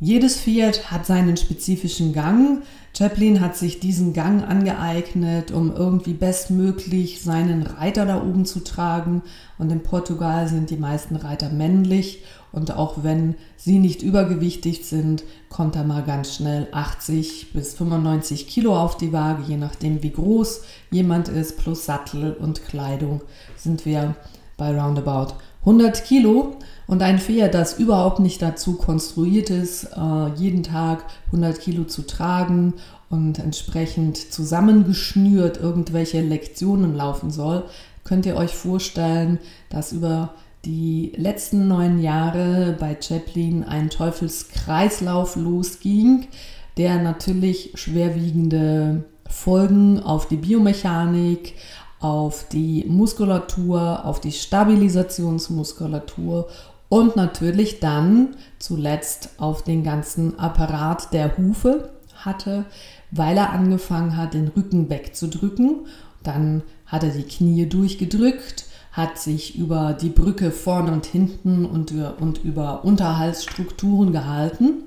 jedes 0.00 0.38
Pferd 0.38 0.90
hat 0.90 1.06
seinen 1.06 1.36
spezifischen 1.36 2.12
Gang. 2.12 2.62
Chaplin 2.96 3.40
hat 3.40 3.56
sich 3.56 3.80
diesen 3.80 4.12
Gang 4.12 4.46
angeeignet, 4.46 5.50
um 5.50 5.74
irgendwie 5.74 6.12
bestmöglich 6.12 7.22
seinen 7.22 7.62
Reiter 7.62 8.04
da 8.04 8.22
oben 8.22 8.44
zu 8.44 8.60
tragen. 8.60 9.22
Und 9.56 9.72
in 9.72 9.82
Portugal 9.82 10.46
sind 10.48 10.70
die 10.70 10.76
meisten 10.76 11.16
Reiter 11.16 11.48
männlich 11.48 12.22
und 12.54 12.76
auch 12.76 13.02
wenn 13.02 13.34
sie 13.56 13.78
nicht 13.78 14.02
übergewichtig 14.02 14.86
sind, 14.86 15.24
kommt 15.48 15.74
da 15.74 15.82
mal 15.82 16.04
ganz 16.04 16.36
schnell 16.36 16.68
80 16.70 17.52
bis 17.52 17.74
95 17.74 18.46
Kilo 18.46 18.78
auf 18.78 18.96
die 18.96 19.12
Waage, 19.12 19.42
je 19.48 19.56
nachdem 19.56 20.02
wie 20.02 20.12
groß 20.12 20.62
jemand 20.90 21.28
ist, 21.28 21.58
plus 21.58 21.84
Sattel 21.84 22.32
und 22.32 22.64
Kleidung 22.64 23.22
sind 23.56 23.84
wir 23.84 24.14
bei 24.56 24.78
roundabout 24.78 25.34
100 25.60 26.04
Kilo. 26.04 26.56
Und 26.86 27.02
ein 27.02 27.18
Pferd, 27.18 27.54
das 27.54 27.78
überhaupt 27.78 28.20
nicht 28.20 28.42
dazu 28.42 28.74
konstruiert 28.74 29.48
ist, 29.50 29.84
äh, 29.96 30.34
jeden 30.36 30.62
Tag 30.62 31.04
100 31.26 31.58
Kilo 31.58 31.84
zu 31.84 32.02
tragen 32.06 32.74
und 33.08 33.38
entsprechend 33.38 34.16
zusammengeschnürt 34.16 35.58
irgendwelche 35.58 36.20
Lektionen 36.20 36.94
laufen 36.94 37.30
soll, 37.30 37.64
könnt 38.04 38.26
ihr 38.26 38.36
euch 38.36 38.54
vorstellen, 38.54 39.38
dass 39.70 39.92
über 39.92 40.34
die 40.64 41.12
letzten 41.16 41.68
neun 41.68 42.00
Jahre 42.00 42.74
bei 42.78 42.96
Chaplin 43.00 43.64
ein 43.64 43.90
Teufelskreislauf 43.90 45.34
losging, 45.36 46.28
der 46.76 47.00
natürlich 47.02 47.72
schwerwiegende 47.74 49.04
Folgen 49.28 50.00
auf 50.00 50.28
die 50.28 50.36
Biomechanik, 50.36 51.54
auf 52.00 52.48
die 52.48 52.84
Muskulatur, 52.88 54.04
auf 54.04 54.20
die 54.20 54.32
Stabilisationsmuskulatur 54.32 56.48
und 56.88 57.16
natürlich 57.16 57.80
dann 57.80 58.36
zuletzt 58.58 59.30
auf 59.38 59.64
den 59.64 59.82
ganzen 59.84 60.38
Apparat 60.38 61.12
der 61.12 61.36
Hufe 61.36 61.90
hatte, 62.14 62.64
weil 63.10 63.36
er 63.36 63.50
angefangen 63.50 64.16
hat, 64.16 64.34
den 64.34 64.48
Rücken 64.48 64.90
wegzudrücken. 64.90 65.86
Dann 66.22 66.62
hat 66.86 67.02
er 67.02 67.10
die 67.10 67.22
Knie 67.22 67.66
durchgedrückt 67.66 68.66
hat 68.94 69.18
sich 69.18 69.58
über 69.58 69.92
die 69.92 70.08
Brücke 70.08 70.52
vorne 70.52 70.92
und 70.92 71.04
hinten 71.04 71.66
und, 71.66 71.92
und 72.20 72.44
über 72.44 72.84
Unterhaltsstrukturen 72.84 74.12
gehalten. 74.12 74.84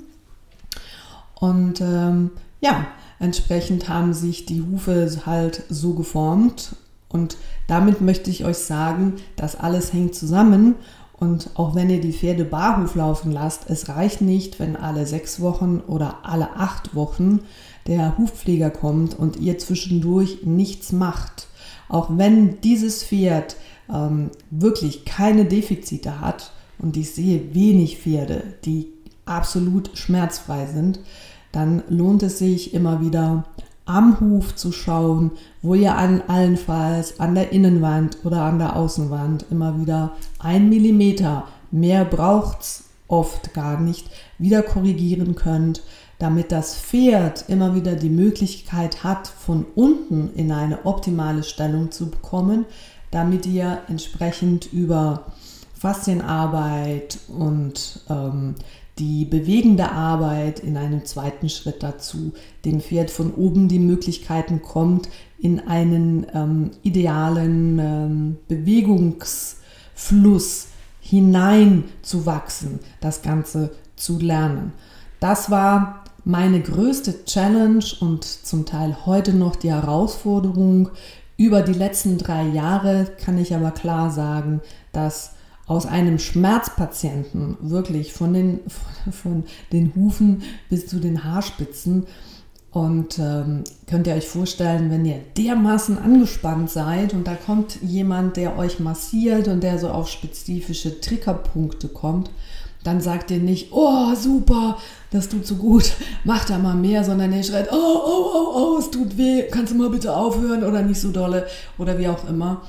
Und 1.36 1.82
ähm, 1.82 2.32
ja, 2.62 2.88
entsprechend 3.20 3.90
haben 3.90 4.14
sich 4.14 4.46
die 4.46 4.62
Hufe 4.62 5.12
halt 5.26 5.64
so 5.68 5.94
geformt. 5.94 6.78
Und 7.10 7.36
damit 7.68 8.00
möchte 8.00 8.30
ich 8.30 8.46
euch 8.46 8.58
sagen, 8.58 9.16
das 9.36 9.58
alles 9.58 9.92
hängt 9.92 10.16
zusammen. 10.16 10.76
Und 11.20 11.50
auch 11.56 11.76
wenn 11.76 11.90
ihr 11.90 12.00
die 12.00 12.14
Pferde 12.14 12.46
barhuf 12.46 12.96
laufen 12.96 13.34
lasst, 13.34 13.70
es 13.70 13.90
reicht 13.90 14.22
nicht, 14.22 14.58
wenn 14.60 14.78
alle 14.78 15.06
sechs 15.06 15.42
Wochen 15.42 15.82
oder 15.86 16.20
alle 16.24 16.56
acht 16.56 16.96
Wochen 16.96 17.42
der 17.88 18.18
Hufpfleger 18.18 18.70
kommt 18.70 19.20
und 19.20 19.36
ihr 19.36 19.58
zwischendurch 19.58 20.46
nichts 20.46 20.94
macht. 20.94 21.47
Auch 21.90 22.10
wenn 22.18 22.60
dieses 22.62 23.04
Pferd 23.04 23.56
ähm, 23.94 24.32
wirklich 24.50 25.06
keine 25.06 25.46
Defizite 25.46 26.22
hat 26.22 26.52
und 26.80 26.98
ich 26.98 27.12
sehe 27.12 27.54
wenig 27.54 27.98
Pferde, 27.98 28.44
die 28.66 28.88
absolut 29.26 29.98
schmerzfrei 29.98 30.68
sind, 30.68 31.00
dann 31.52 31.84
lohnt 31.90 32.24
es 32.24 32.40
sich 32.40 32.74
immer 32.74 33.02
wieder 33.02 33.46
am 33.86 34.20
Huf 34.20 34.56
zu 34.56 34.72
schauen, 34.72 35.32
wo 35.62 35.74
ihr 35.74 35.96
an 35.96 36.22
allenfalls 36.28 37.20
an 37.20 37.36
der 37.36 37.52
Innenwand 37.52 38.18
oder 38.26 38.42
an 38.42 38.60
der 38.60 38.76
Außenwand 38.76 39.46
immer 39.50 39.80
wieder 39.80 40.12
ein 40.40 40.70
Millimeter 40.70 41.48
mehr 41.72 42.06
braucht's 42.06 42.86
oft 43.08 43.54
gar 43.54 43.80
nicht 43.80 44.10
wieder 44.38 44.62
korrigieren 44.62 45.36
könnt, 45.36 45.82
damit 46.20 46.52
das 46.52 46.76
Pferd 46.76 47.46
immer 47.48 47.76
wieder 47.76 47.96
die 47.96 48.10
Möglichkeit 48.10 49.04
hat, 49.04 49.28
von 49.28 49.66
unten 49.76 50.32
in 50.36 50.52
eine 50.52 50.86
optimale 50.86 51.44
Stellung 51.44 51.92
zu 51.92 52.10
bekommen, 52.10 52.66
damit 53.12 53.46
ihr 53.46 53.82
entsprechend 53.88 54.74
über 54.74 55.28
Faszienarbeit 55.74 57.20
und 57.28 58.02
ähm, 58.10 58.56
die 58.98 59.26
bewegende 59.26 59.92
Arbeit 59.92 60.60
in 60.60 60.76
einem 60.76 61.06
zweiten 61.06 61.50
Schritt 61.50 61.84
dazu, 61.84 62.34
dem 62.66 62.82
Pferd 62.82 63.12
von 63.12 63.32
oben 63.36 63.68
die 63.68 63.78
Möglichkeiten 63.78 64.64
kommt, 64.64 65.08
in 65.38 65.68
einen 65.68 66.26
ähm, 66.34 66.72
idealen 66.82 67.78
ähm, 67.78 68.38
Bewegungsfluss 68.48 70.70
hineinzuwachsen, 71.00 72.80
das 73.00 73.22
Ganze 73.22 73.70
zu 73.96 74.18
lernen. 74.18 74.74
Das 75.20 75.52
war 75.52 76.04
meine 76.28 76.60
größte 76.60 77.24
Challenge 77.24 77.86
und 78.02 78.26
zum 78.26 78.66
Teil 78.66 78.98
heute 79.06 79.34
noch 79.34 79.56
die 79.56 79.72
Herausforderung. 79.72 80.90
Über 81.38 81.62
die 81.62 81.74
letzten 81.74 82.18
drei 82.18 82.46
Jahre 82.48 83.08
kann 83.24 83.38
ich 83.38 83.56
aber 83.56 83.72
klar 83.72 84.12
sagen, 84.12 84.60
dass 84.92 85.36
aus 85.68 85.86
einem 85.86 86.20
Schmerzpatienten 86.20 87.56
wirklich 87.62 88.12
von 88.12 88.34
den, 88.34 88.60
von 89.12 89.46
den 89.72 89.96
Hufen 89.96 90.44
bis 90.70 90.88
zu 90.88 91.00
den 91.00 91.24
Haarspitzen 91.24 92.06
und 92.72 93.20
ähm, 93.20 93.64
könnt 93.88 94.08
ihr 94.08 94.14
euch 94.14 94.28
vorstellen, 94.28 94.92
wenn 94.92 95.06
ihr 95.06 95.22
dermaßen 95.38 95.98
angespannt 95.98 96.70
seid 96.70 97.14
und 97.14 97.26
da 97.26 97.36
kommt 97.36 97.82
jemand, 97.82 98.36
der 98.36 98.58
euch 98.58 98.82
massiert 98.82 99.48
und 99.48 99.64
der 99.64 99.80
so 99.80 99.90
auf 99.90 100.10
spezifische 100.10 101.00
Triggerpunkte 101.00 101.88
kommt, 101.88 102.32
dann 102.84 103.02
sagt 103.02 103.32
ihr 103.32 103.40
nicht, 103.40 103.70
oh 103.72 104.14
super, 104.16 104.78
das 105.12 105.30
tut 105.30 105.46
so 105.46 105.56
gut, 105.56 105.92
mach 106.24 106.46
da 106.46 106.58
mal 106.58 106.76
mehr, 106.76 107.04
sondern 107.04 107.34
ihr 107.34 107.44
schreit, 107.44 107.70
oh, 107.72 107.76
oh, 107.76 108.32
oh, 108.34 108.52
oh, 108.56 108.78
es 108.80 108.92
tut 108.92 109.18
weh, 109.18 109.44
kannst 109.44 109.74
du 109.74 109.78
mal 109.78 109.90
bitte 109.90 110.16
aufhören 110.16 110.64
oder 110.64 110.82
nicht 110.82 111.02
so 111.02 111.12
dolle 111.12 111.48
oder 111.78 111.98
wie 112.00 112.08
auch 112.08 112.28
immer. 112.30 112.62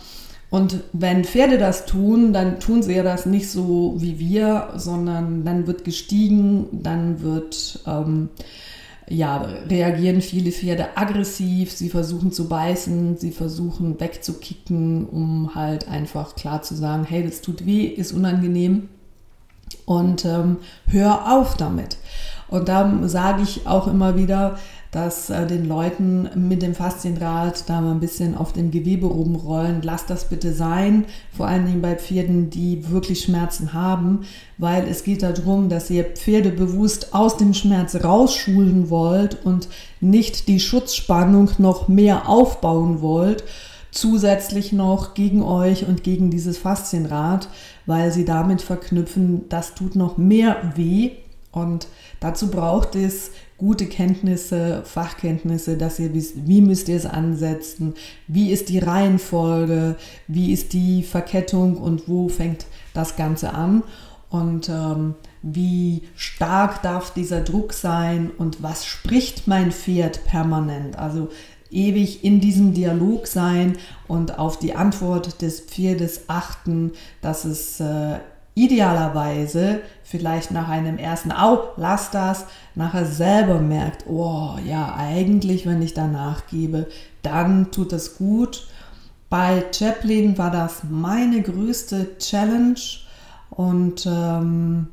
Und 0.50 0.80
wenn 0.92 1.24
Pferde 1.24 1.58
das 1.58 1.84
tun, 1.84 2.32
dann 2.32 2.58
tun 2.58 2.82
sie 2.82 2.94
ja 2.94 3.02
das 3.02 3.26
nicht 3.26 3.50
so 3.50 3.96
wie 3.98 4.18
wir, 4.18 4.70
sondern 4.76 5.44
dann 5.44 5.66
wird 5.66 5.84
gestiegen, 5.84 6.66
dann 6.72 7.20
wird, 7.20 7.80
ähm, 7.86 8.30
ja, 9.10 9.46
reagieren 9.68 10.22
viele 10.22 10.50
Pferde 10.50 10.96
aggressiv, 10.96 11.70
sie 11.72 11.90
versuchen 11.90 12.32
zu 12.32 12.48
beißen, 12.48 13.18
sie 13.18 13.30
versuchen 13.30 14.00
wegzukicken, 14.00 15.06
um 15.06 15.54
halt 15.54 15.88
einfach 15.88 16.34
klar 16.34 16.62
zu 16.62 16.74
sagen, 16.74 17.04
hey, 17.04 17.22
das 17.22 17.42
tut 17.42 17.66
weh, 17.66 17.84
ist 17.84 18.12
unangenehm 18.12 18.88
und 19.86 20.24
ähm, 20.24 20.58
hör 20.86 21.32
auf 21.32 21.56
damit. 21.56 21.98
Und 22.48 22.68
da 22.68 22.90
sage 23.04 23.42
ich 23.42 23.66
auch 23.66 23.86
immer 23.86 24.16
wieder, 24.16 24.58
dass 24.90 25.28
äh, 25.28 25.46
den 25.46 25.68
Leuten 25.68 26.30
mit 26.34 26.62
dem 26.62 26.74
Faszienrad 26.74 27.68
da 27.68 27.80
mal 27.80 27.90
ein 27.90 28.00
bisschen 28.00 28.34
auf 28.34 28.52
dem 28.52 28.70
Gewebe 28.70 29.06
rumrollen. 29.06 29.82
Lasst 29.82 30.08
das 30.08 30.28
bitte 30.28 30.54
sein, 30.54 31.04
vor 31.36 31.46
allen 31.46 31.66
Dingen 31.66 31.82
bei 31.82 31.94
Pferden, 31.94 32.48
die 32.48 32.90
wirklich 32.90 33.20
Schmerzen 33.20 33.74
haben, 33.74 34.20
weil 34.56 34.88
es 34.88 35.04
geht 35.04 35.22
darum, 35.22 35.68
dass 35.68 35.90
ihr 35.90 36.04
Pferde 36.04 36.50
bewusst 36.50 37.14
aus 37.14 37.36
dem 37.36 37.52
Schmerz 37.52 37.96
rausschulen 37.96 38.88
wollt 38.88 39.44
und 39.44 39.68
nicht 40.00 40.48
die 40.48 40.60
Schutzspannung 40.60 41.50
noch 41.58 41.88
mehr 41.88 42.28
aufbauen 42.28 43.02
wollt, 43.02 43.44
zusätzlich 43.90 44.72
noch 44.72 45.14
gegen 45.14 45.42
euch 45.42 45.86
und 45.86 46.02
gegen 46.02 46.30
dieses 46.30 46.58
Faszienrad, 46.58 47.48
weil 47.86 48.12
sie 48.12 48.24
damit 48.24 48.62
verknüpfen, 48.62 49.48
das 49.48 49.74
tut 49.74 49.96
noch 49.96 50.16
mehr 50.16 50.72
weh 50.74 51.12
und 51.52 51.88
dazu 52.20 52.50
braucht 52.50 52.94
es 52.94 53.30
gute 53.56 53.86
Kenntnisse, 53.86 54.82
Fachkenntnisse, 54.84 55.76
dass 55.76 55.98
ihr 55.98 56.14
wisst, 56.14 56.46
wie 56.46 56.60
müsst 56.60 56.88
ihr 56.88 56.96
es 56.96 57.06
ansetzen, 57.06 57.94
wie 58.28 58.52
ist 58.52 58.68
die 58.68 58.78
Reihenfolge, 58.78 59.96
wie 60.28 60.52
ist 60.52 60.72
die 60.72 61.02
Verkettung 61.02 61.76
und 61.76 62.08
wo 62.08 62.28
fängt 62.28 62.66
das 62.94 63.16
Ganze 63.16 63.54
an 63.54 63.82
und 64.30 64.68
ähm, 64.68 65.14
wie 65.42 66.02
stark 66.14 66.82
darf 66.82 67.12
dieser 67.12 67.40
Druck 67.40 67.72
sein 67.72 68.30
und 68.36 68.62
was 68.62 68.86
spricht 68.86 69.48
mein 69.48 69.72
Pferd 69.72 70.24
permanent. 70.24 70.98
Also 70.98 71.28
ewig 71.70 72.24
in 72.24 72.40
diesem 72.40 72.74
Dialog 72.74 73.26
sein 73.26 73.76
und 74.06 74.38
auf 74.38 74.58
die 74.58 74.74
Antwort 74.74 75.42
des 75.42 75.60
Pferdes 75.60 76.22
achten, 76.28 76.92
dass 77.20 77.44
es 77.44 77.80
äh, 77.80 78.18
idealerweise 78.54 79.80
vielleicht 80.02 80.50
nach 80.50 80.68
einem 80.68 80.98
ersten 80.98 81.30
Au, 81.30 81.70
lass 81.76 82.10
das, 82.10 82.46
nachher 82.74 83.06
selber 83.06 83.60
merkt, 83.60 84.06
oh 84.08 84.56
ja, 84.66 84.94
eigentlich, 84.96 85.66
wenn 85.66 85.80
ich 85.80 85.94
danach 85.94 86.46
gebe, 86.48 86.86
dann 87.22 87.70
tut 87.70 87.92
es 87.92 88.16
gut. 88.16 88.66
Bei 89.30 89.64
Chaplin 89.72 90.38
war 90.38 90.50
das 90.50 90.82
meine 90.88 91.42
größte 91.42 92.18
Challenge 92.18 92.80
und 93.50 94.06
ähm, 94.06 94.88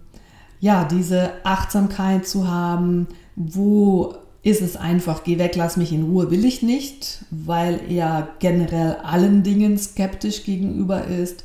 ja, 0.59 0.83
diese 0.83 1.31
Achtsamkeit 1.43 2.27
zu 2.27 2.47
haben, 2.47 3.07
wo 3.35 4.15
ist 4.45 4.61
es 4.61 4.77
einfach, 4.77 5.25
geh 5.25 5.37
weg, 5.39 5.57
lass 5.57 5.75
mich 5.75 5.91
in 5.91 6.03
Ruhe, 6.03 6.31
will 6.31 6.45
ich 6.45 6.61
nicht, 6.61 7.25
weil 7.31 7.81
er 7.89 8.29
generell 8.39 8.95
allen 9.03 9.43
Dingen 9.43 9.77
skeptisch 9.77 10.45
gegenüber 10.45 11.05
ist 11.05 11.43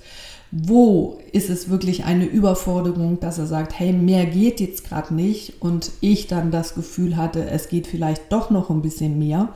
wo 0.53 1.19
ist 1.31 1.49
es 1.49 1.71
wirklich 1.71 2.05
eine 2.05 2.25
Überforderung, 2.25 3.21
dass 3.21 3.39
er 3.39 3.47
sagt, 3.47 3.79
hey, 3.79 3.93
mehr 3.93 4.27
geht 4.27 4.61
jetzt 4.61 4.85
gerade 4.89 5.15
nicht 5.15 5.63
und 5.63 5.93
ich 6.01 6.27
dann 6.27 6.51
das 6.51 6.75
Gefühl 6.75 7.17
hatte, 7.17 7.49
es 7.49 7.69
geht 7.69 7.87
vielleicht 7.87 8.33
doch 8.33 8.51
noch 8.51 8.69
ein 8.69 8.83
bisschen 8.83 9.19
mehr. 9.19 9.51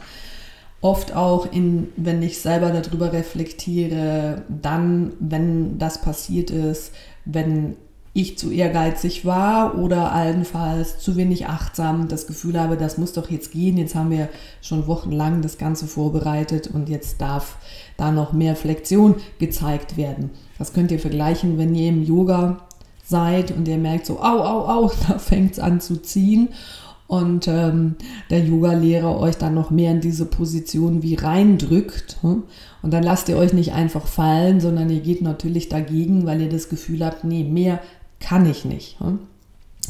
Oft 0.80 1.14
auch, 1.16 1.50
in, 1.50 1.88
wenn 1.96 2.22
ich 2.22 2.38
selber 2.38 2.70
darüber 2.70 3.12
reflektiere, 3.12 4.42
dann, 4.48 5.14
wenn 5.18 5.78
das 5.78 6.00
passiert 6.00 6.50
ist, 6.50 6.92
wenn 7.24 7.76
ich 8.14 8.38
zu 8.38 8.52
ehrgeizig 8.52 9.24
war 9.24 9.76
oder 9.76 10.12
allenfalls 10.12 10.98
zu 10.98 11.16
wenig 11.16 11.46
achtsam 11.46 12.06
das 12.06 12.28
Gefühl 12.28 12.58
habe, 12.58 12.76
das 12.76 12.96
muss 12.96 13.12
doch 13.12 13.28
jetzt 13.28 13.50
gehen, 13.50 13.76
jetzt 13.76 13.96
haben 13.96 14.10
wir 14.10 14.28
schon 14.62 14.86
wochenlang 14.86 15.42
das 15.42 15.58
Ganze 15.58 15.88
vorbereitet 15.88 16.68
und 16.72 16.88
jetzt 16.88 17.20
darf 17.20 17.56
da 17.96 18.12
noch 18.12 18.32
mehr 18.32 18.54
Flexion 18.54 19.16
gezeigt 19.40 19.96
werden. 19.96 20.30
Das 20.58 20.72
könnt 20.72 20.92
ihr 20.92 21.00
vergleichen, 21.00 21.58
wenn 21.58 21.74
ihr 21.74 21.88
im 21.88 22.04
Yoga 22.04 22.58
seid 23.04 23.50
und 23.50 23.66
ihr 23.66 23.78
merkt 23.78 24.06
so, 24.06 24.20
au, 24.20 24.38
au, 24.38 24.68
au, 24.68 24.92
da 25.08 25.18
fängt 25.18 25.54
es 25.54 25.58
an 25.58 25.80
zu 25.80 26.00
ziehen 26.00 26.50
und 27.06 27.48
ähm, 27.48 27.96
der 28.30 28.44
Yoga-Lehrer 28.44 29.18
euch 29.18 29.36
dann 29.36 29.54
noch 29.54 29.70
mehr 29.70 29.90
in 29.90 30.00
diese 30.00 30.24
Position 30.24 31.02
wie 31.02 31.16
reindrückt. 31.16 32.16
Hm? 32.22 32.44
Und 32.82 32.92
dann 32.92 33.02
lasst 33.02 33.28
ihr 33.28 33.36
euch 33.36 33.52
nicht 33.52 33.72
einfach 33.72 34.06
fallen, 34.06 34.60
sondern 34.60 34.88
ihr 34.88 35.00
geht 35.00 35.20
natürlich 35.20 35.68
dagegen, 35.68 36.26
weil 36.26 36.40
ihr 36.40 36.48
das 36.48 36.68
Gefühl 36.68 37.04
habt, 37.04 37.24
nee, 37.24 37.44
mehr 37.44 37.80
kann 38.24 38.46
ich 38.46 38.64
nicht. 38.64 38.96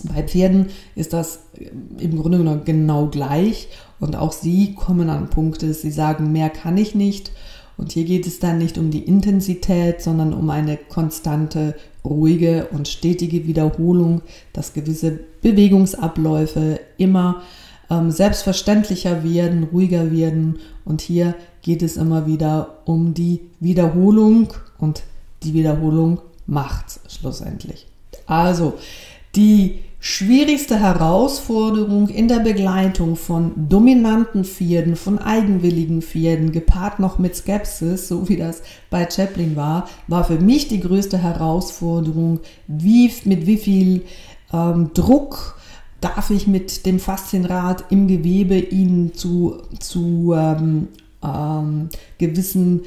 Bei 0.02 0.22
Pferden 0.22 0.66
ist 0.96 1.12
das 1.12 1.40
äh, 1.56 1.70
im 2.02 2.20
Grunde 2.20 2.38
genommen 2.38 2.64
genau 2.64 3.06
gleich 3.06 3.68
und 4.00 4.16
auch 4.16 4.32
sie 4.32 4.74
kommen 4.74 5.08
an 5.08 5.30
Punkte, 5.30 5.72
sie 5.72 5.92
sagen, 5.92 6.32
mehr 6.32 6.50
kann 6.50 6.76
ich 6.76 6.94
nicht 6.94 7.30
und 7.76 7.92
hier 7.92 8.04
geht 8.04 8.26
es 8.26 8.38
dann 8.38 8.58
nicht 8.58 8.78
um 8.78 8.90
die 8.90 9.02
Intensität, 9.02 10.00
sondern 10.00 10.32
um 10.32 10.50
eine 10.50 10.76
konstante, 10.76 11.74
ruhige 12.04 12.68
und 12.70 12.86
stetige 12.88 13.46
Wiederholung, 13.46 14.22
dass 14.52 14.74
gewisse 14.74 15.18
Bewegungsabläufe 15.42 16.80
immer 16.98 17.42
ähm, 17.90 18.10
selbstverständlicher 18.10 19.24
werden, 19.24 19.64
ruhiger 19.64 20.12
werden. 20.12 20.58
Und 20.84 21.00
hier 21.00 21.34
geht 21.62 21.82
es 21.82 21.96
immer 21.96 22.26
wieder 22.26 22.78
um 22.84 23.14
die 23.14 23.40
Wiederholung 23.58 24.52
und 24.78 25.02
die 25.42 25.54
Wiederholung 25.54 26.20
macht 26.46 27.00
schlussendlich. 27.08 27.86
Also 28.26 28.74
die 29.34 29.80
schwierigste 30.00 30.78
Herausforderung 30.78 32.08
in 32.08 32.28
der 32.28 32.40
Begleitung 32.40 33.16
von 33.16 33.68
dominanten 33.70 34.44
Pferden, 34.44 34.96
von 34.96 35.18
eigenwilligen 35.18 36.02
Pferden, 36.02 36.52
gepaart 36.52 37.00
noch 37.00 37.18
mit 37.18 37.34
Skepsis, 37.34 38.08
so 38.08 38.28
wie 38.28 38.37
das 38.37 38.62
bei 38.90 39.08
Chaplin 39.08 39.56
war, 39.56 39.88
war 40.06 40.24
für 40.24 40.38
mich 40.38 40.68
die 40.68 40.80
größte 40.80 41.16
Herausforderung, 41.16 42.40
wie, 42.66 43.10
mit 43.24 43.46
wie 43.46 43.56
viel 43.56 44.02
ähm, 44.52 44.90
Druck 44.92 45.56
darf 46.02 46.28
ich 46.28 46.46
mit 46.46 46.84
dem 46.84 47.00
Faszienrad 47.00 47.87
im 47.90 48.06
Gewebe 48.06 48.58
ihn 48.58 49.14
zu, 49.14 49.62
zu 49.80 50.34
ähm, 50.37 50.88
ähm, 51.24 51.88
gewissen 52.18 52.82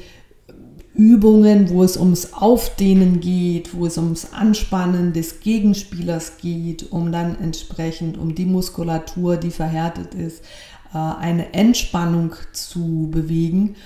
Übungen, 0.98 1.70
wo 1.70 1.84
es 1.84 1.96
ums 1.96 2.32
Aufdehnen 2.32 3.20
geht, 3.20 3.72
wo 3.72 3.86
es 3.86 3.96
ums 3.98 4.32
Anspannen 4.32 5.12
des 5.12 5.38
Gegenspielers 5.38 6.38
geht, 6.38 6.90
um 6.90 7.12
dann 7.12 7.38
entsprechend 7.40 8.18
um 8.18 8.34
die 8.34 8.46
Muskulatur, 8.46 9.36
die 9.36 9.52
verhärtet 9.52 10.14
ist, 10.14 10.42
äh, 10.92 10.98
eine 10.98 11.54
Entspannung 11.54 12.34
zu 12.52 13.08
bewegen. 13.12 13.76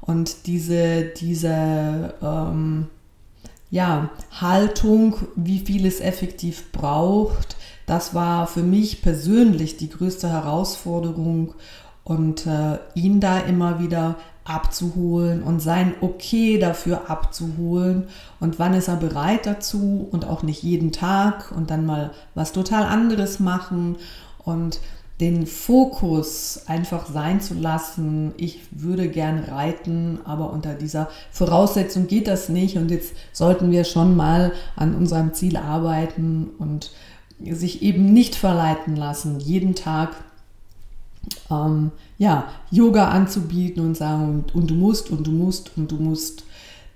Und 0.00 0.46
diese, 0.46 1.06
diese 1.20 2.14
ähm, 2.22 2.86
ja, 3.72 4.10
Haltung, 4.40 5.16
wie 5.34 5.58
viel 5.58 5.84
es 5.86 6.00
effektiv 6.00 6.70
braucht, 6.70 7.56
das 7.86 8.14
war 8.14 8.46
für 8.46 8.62
mich 8.62 9.02
persönlich 9.02 9.76
die 9.76 9.90
größte 9.90 10.28
Herausforderung 10.28 11.54
und 12.04 12.46
äh, 12.46 12.78
ihn 12.94 13.18
da 13.18 13.40
immer 13.40 13.80
wieder 13.80 14.16
abzuholen 14.50 15.42
und 15.42 15.60
sein 15.60 15.94
Okay 16.00 16.58
dafür 16.58 17.10
abzuholen 17.10 18.08
und 18.40 18.58
wann 18.58 18.74
ist 18.74 18.88
er 18.88 18.96
bereit 18.96 19.46
dazu 19.46 20.08
und 20.10 20.26
auch 20.26 20.42
nicht 20.42 20.62
jeden 20.62 20.92
Tag 20.92 21.52
und 21.52 21.70
dann 21.70 21.86
mal 21.86 22.10
was 22.34 22.52
total 22.52 22.84
anderes 22.84 23.40
machen 23.40 23.96
und 24.38 24.80
den 25.20 25.46
Fokus 25.46 26.62
einfach 26.66 27.06
sein 27.06 27.42
zu 27.42 27.54
lassen. 27.54 28.32
Ich 28.38 28.60
würde 28.70 29.08
gern 29.08 29.38
reiten, 29.44 30.18
aber 30.24 30.50
unter 30.50 30.72
dieser 30.74 31.10
Voraussetzung 31.30 32.06
geht 32.06 32.26
das 32.26 32.48
nicht. 32.48 32.78
Und 32.78 32.90
jetzt 32.90 33.12
sollten 33.32 33.70
wir 33.70 33.84
schon 33.84 34.16
mal 34.16 34.52
an 34.76 34.94
unserem 34.94 35.34
Ziel 35.34 35.58
arbeiten 35.58 36.48
und 36.58 36.90
sich 37.44 37.82
eben 37.82 38.12
nicht 38.12 38.34
verleiten 38.34 38.96
lassen, 38.96 39.40
jeden 39.40 39.74
Tag 39.74 40.16
ähm, 41.50 41.90
ja, 42.18 42.48
Yoga 42.70 43.08
anzubieten 43.08 43.84
und 43.84 43.96
sagen, 43.96 44.44
und, 44.54 44.70
du 44.70 44.74
musst 44.74 45.10
und 45.10 45.26
du 45.26 45.30
musst 45.30 45.76
und 45.76 45.90
du 45.90 45.96
musst. 45.96 46.44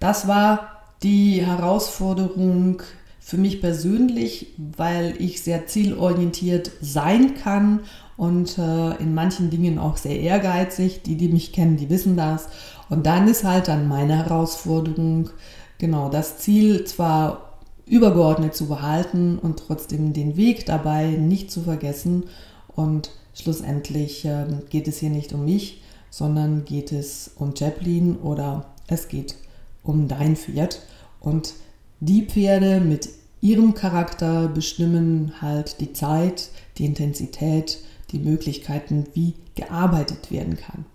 Das 0.00 0.28
war 0.28 0.82
die 1.02 1.44
Herausforderung 1.44 2.82
für 3.20 3.36
mich 3.38 3.60
persönlich, 3.60 4.52
weil 4.76 5.14
ich 5.18 5.42
sehr 5.42 5.66
zielorientiert 5.66 6.70
sein 6.80 7.34
kann 7.34 7.80
und 8.16 8.58
äh, 8.58 8.96
in 8.96 9.14
manchen 9.14 9.50
Dingen 9.50 9.78
auch 9.78 9.96
sehr 9.96 10.20
ehrgeizig. 10.20 11.02
Die, 11.02 11.16
die 11.16 11.28
mich 11.28 11.52
kennen, 11.52 11.76
die 11.76 11.90
wissen 11.90 12.16
das. 12.16 12.48
Und 12.90 13.06
dann 13.06 13.28
ist 13.28 13.44
halt 13.44 13.68
dann 13.68 13.88
meine 13.88 14.16
Herausforderung, 14.16 15.30
genau 15.78 16.08
das 16.08 16.38
Ziel 16.38 16.84
zwar 16.84 17.58
übergeordnet 17.86 18.54
zu 18.54 18.66
behalten 18.66 19.38
und 19.38 19.58
trotzdem 19.58 20.12
den 20.12 20.36
Weg 20.36 20.66
dabei 20.66 21.06
nicht 21.06 21.50
zu 21.50 21.62
vergessen. 21.62 22.24
Und 22.68 23.10
schlussendlich 23.34 24.24
äh, 24.24 24.46
geht 24.70 24.88
es 24.88 24.98
hier 24.98 25.10
nicht 25.10 25.32
um 25.32 25.44
mich, 25.44 25.82
sondern 26.10 26.64
geht 26.64 26.92
es 26.92 27.32
um 27.36 27.54
Chaplin 27.56 28.16
oder 28.16 28.66
es 28.86 29.08
geht 29.08 29.36
um 29.82 30.08
dein 30.08 30.36
Pferd. 30.36 30.82
Und 31.20 31.54
die 32.00 32.24
Pferde 32.26 32.80
mit 32.80 33.08
ihrem 33.40 33.74
Charakter 33.74 34.48
bestimmen 34.48 35.32
halt 35.42 35.80
die 35.80 35.92
Zeit, 35.92 36.50
die 36.78 36.86
Intensität, 36.86 37.78
die 38.10 38.18
Möglichkeiten, 38.18 39.06
wie 39.12 39.34
gearbeitet 39.54 40.30
werden 40.30 40.56
kann. 40.56 40.86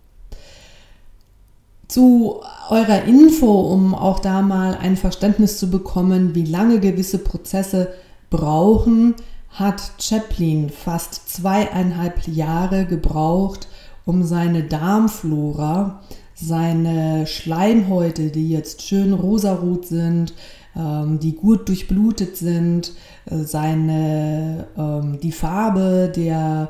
Zu 1.88 2.42
eurer 2.70 3.04
Info, 3.06 3.62
um 3.62 3.96
auch 3.96 4.20
da 4.20 4.42
mal 4.42 4.76
ein 4.76 4.96
Verständnis 4.96 5.58
zu 5.58 5.70
bekommen, 5.70 6.36
wie 6.36 6.46
lange 6.46 6.80
gewisse 6.80 7.18
Prozesse 7.18 7.94
brauchen, 8.30 9.16
hat 9.52 9.92
Chaplin 10.00 10.70
fast 10.70 11.30
zweieinhalb 11.30 12.28
Jahre 12.28 12.86
gebraucht, 12.86 13.68
um 14.06 14.24
seine 14.24 14.64
Darmflora, 14.64 16.02
seine 16.34 17.28
Schleimhäute, 17.28 18.30
die 18.30 18.50
jetzt 18.50 18.82
schön 18.82 19.14
rosarot 19.14 19.86
sind, 19.86 20.34
ähm, 20.76 21.20
die 21.20 21.36
gut 21.36 21.68
durchblutet 21.68 22.38
sind, 22.38 22.94
äh, 23.26 23.38
seine, 23.44 24.68
ähm, 24.78 25.20
die 25.22 25.32
Farbe 25.32 26.12
der, 26.16 26.70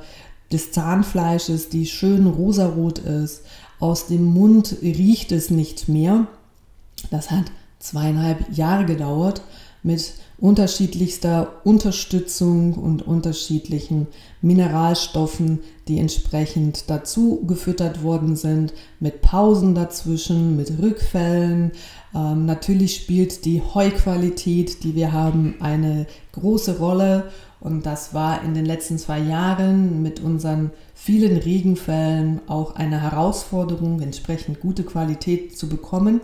des 0.51 0.71
Zahnfleisches, 0.71 1.69
die 1.69 1.85
schön 1.85 2.25
rosarot 2.25 2.99
ist. 2.99 3.43
Aus 3.79 4.07
dem 4.07 4.23
Mund 4.23 4.77
riecht 4.81 5.31
es 5.31 5.51
nicht 5.51 5.87
mehr. 5.87 6.27
Das 7.11 7.29
hat 7.31 7.45
zweieinhalb 7.79 8.51
Jahre 8.51 8.85
gedauert 8.85 9.41
mit 9.83 10.13
unterschiedlichster 10.41 11.62
Unterstützung 11.63 12.73
und 12.73 13.02
unterschiedlichen 13.02 14.08
Mineralstoffen, 14.41 15.60
die 15.88 15.99
entsprechend 15.99 16.89
dazu 16.89 17.43
gefüttert 17.45 18.04
worden 18.04 18.36
sind, 18.36 18.73
mit 18.99 19.21
Pausen 19.21 19.75
dazwischen, 19.75 20.56
mit 20.56 20.80
Rückfällen. 20.82 21.71
Ähm, 22.15 22.45
natürlich 22.45 22.95
spielt 22.95 23.45
die 23.45 23.62
Heuqualität, 23.62 24.84
die 24.84 24.95
wir 24.95 25.12
haben, 25.12 25.56
eine 25.60 26.08
große 26.32 26.78
Rolle 26.80 27.25
und 27.60 27.86
das 27.86 28.13
war 28.13 28.41
in 28.43 28.54
den 28.54 28.65
letzten 28.65 28.97
zwei 28.97 29.19
Jahren 29.19 30.02
mit 30.02 30.21
unseren 30.21 30.71
vielen 30.93 31.38
Regenfällen 31.38 32.39
auch 32.47 32.75
eine 32.75 33.02
Herausforderung, 33.02 33.99
entsprechend 34.02 34.62
gute 34.62 34.84
Qualität 34.84 35.58
zu 35.58 35.67
bekommen. 35.67 36.21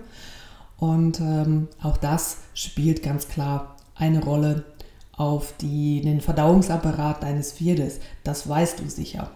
Und 0.77 1.19
ähm, 1.19 1.67
auch 1.81 1.97
das 1.97 2.37
spielt 2.53 3.03
ganz 3.03 3.27
klar 3.27 3.74
eine 3.95 4.23
Rolle 4.23 4.65
auf 5.13 5.53
die, 5.59 6.01
den 6.01 6.21
Verdauungsapparat 6.21 7.23
deines 7.23 7.53
Pferdes. 7.53 7.99
Das 8.23 8.47
weißt 8.47 8.79
du 8.79 8.89
sicher. 8.89 9.31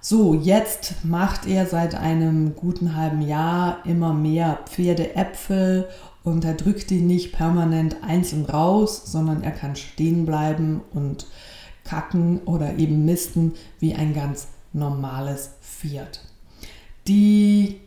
So, 0.00 0.34
jetzt 0.34 1.04
macht 1.04 1.46
er 1.46 1.66
seit 1.66 1.94
einem 1.94 2.56
guten 2.56 2.96
halben 2.96 3.22
Jahr 3.22 3.78
immer 3.84 4.12
mehr 4.12 4.58
Pferdeäpfel 4.66 5.88
und 6.24 6.44
er 6.44 6.54
drückt 6.54 6.90
die 6.90 7.00
nicht 7.00 7.32
permanent 7.32 7.96
einzeln 8.02 8.44
raus, 8.44 9.02
sondern 9.04 9.42
er 9.42 9.52
kann 9.52 9.76
stehen 9.76 10.26
bleiben 10.26 10.80
und 10.92 11.26
kacken 11.84 12.40
oder 12.46 12.78
eben 12.78 13.04
misten 13.04 13.54
wie 13.78 13.94
ein 13.94 14.14
ganz 14.14 14.48
normales 14.72 15.50
Pferd. 15.60 16.20
Die 17.06 17.80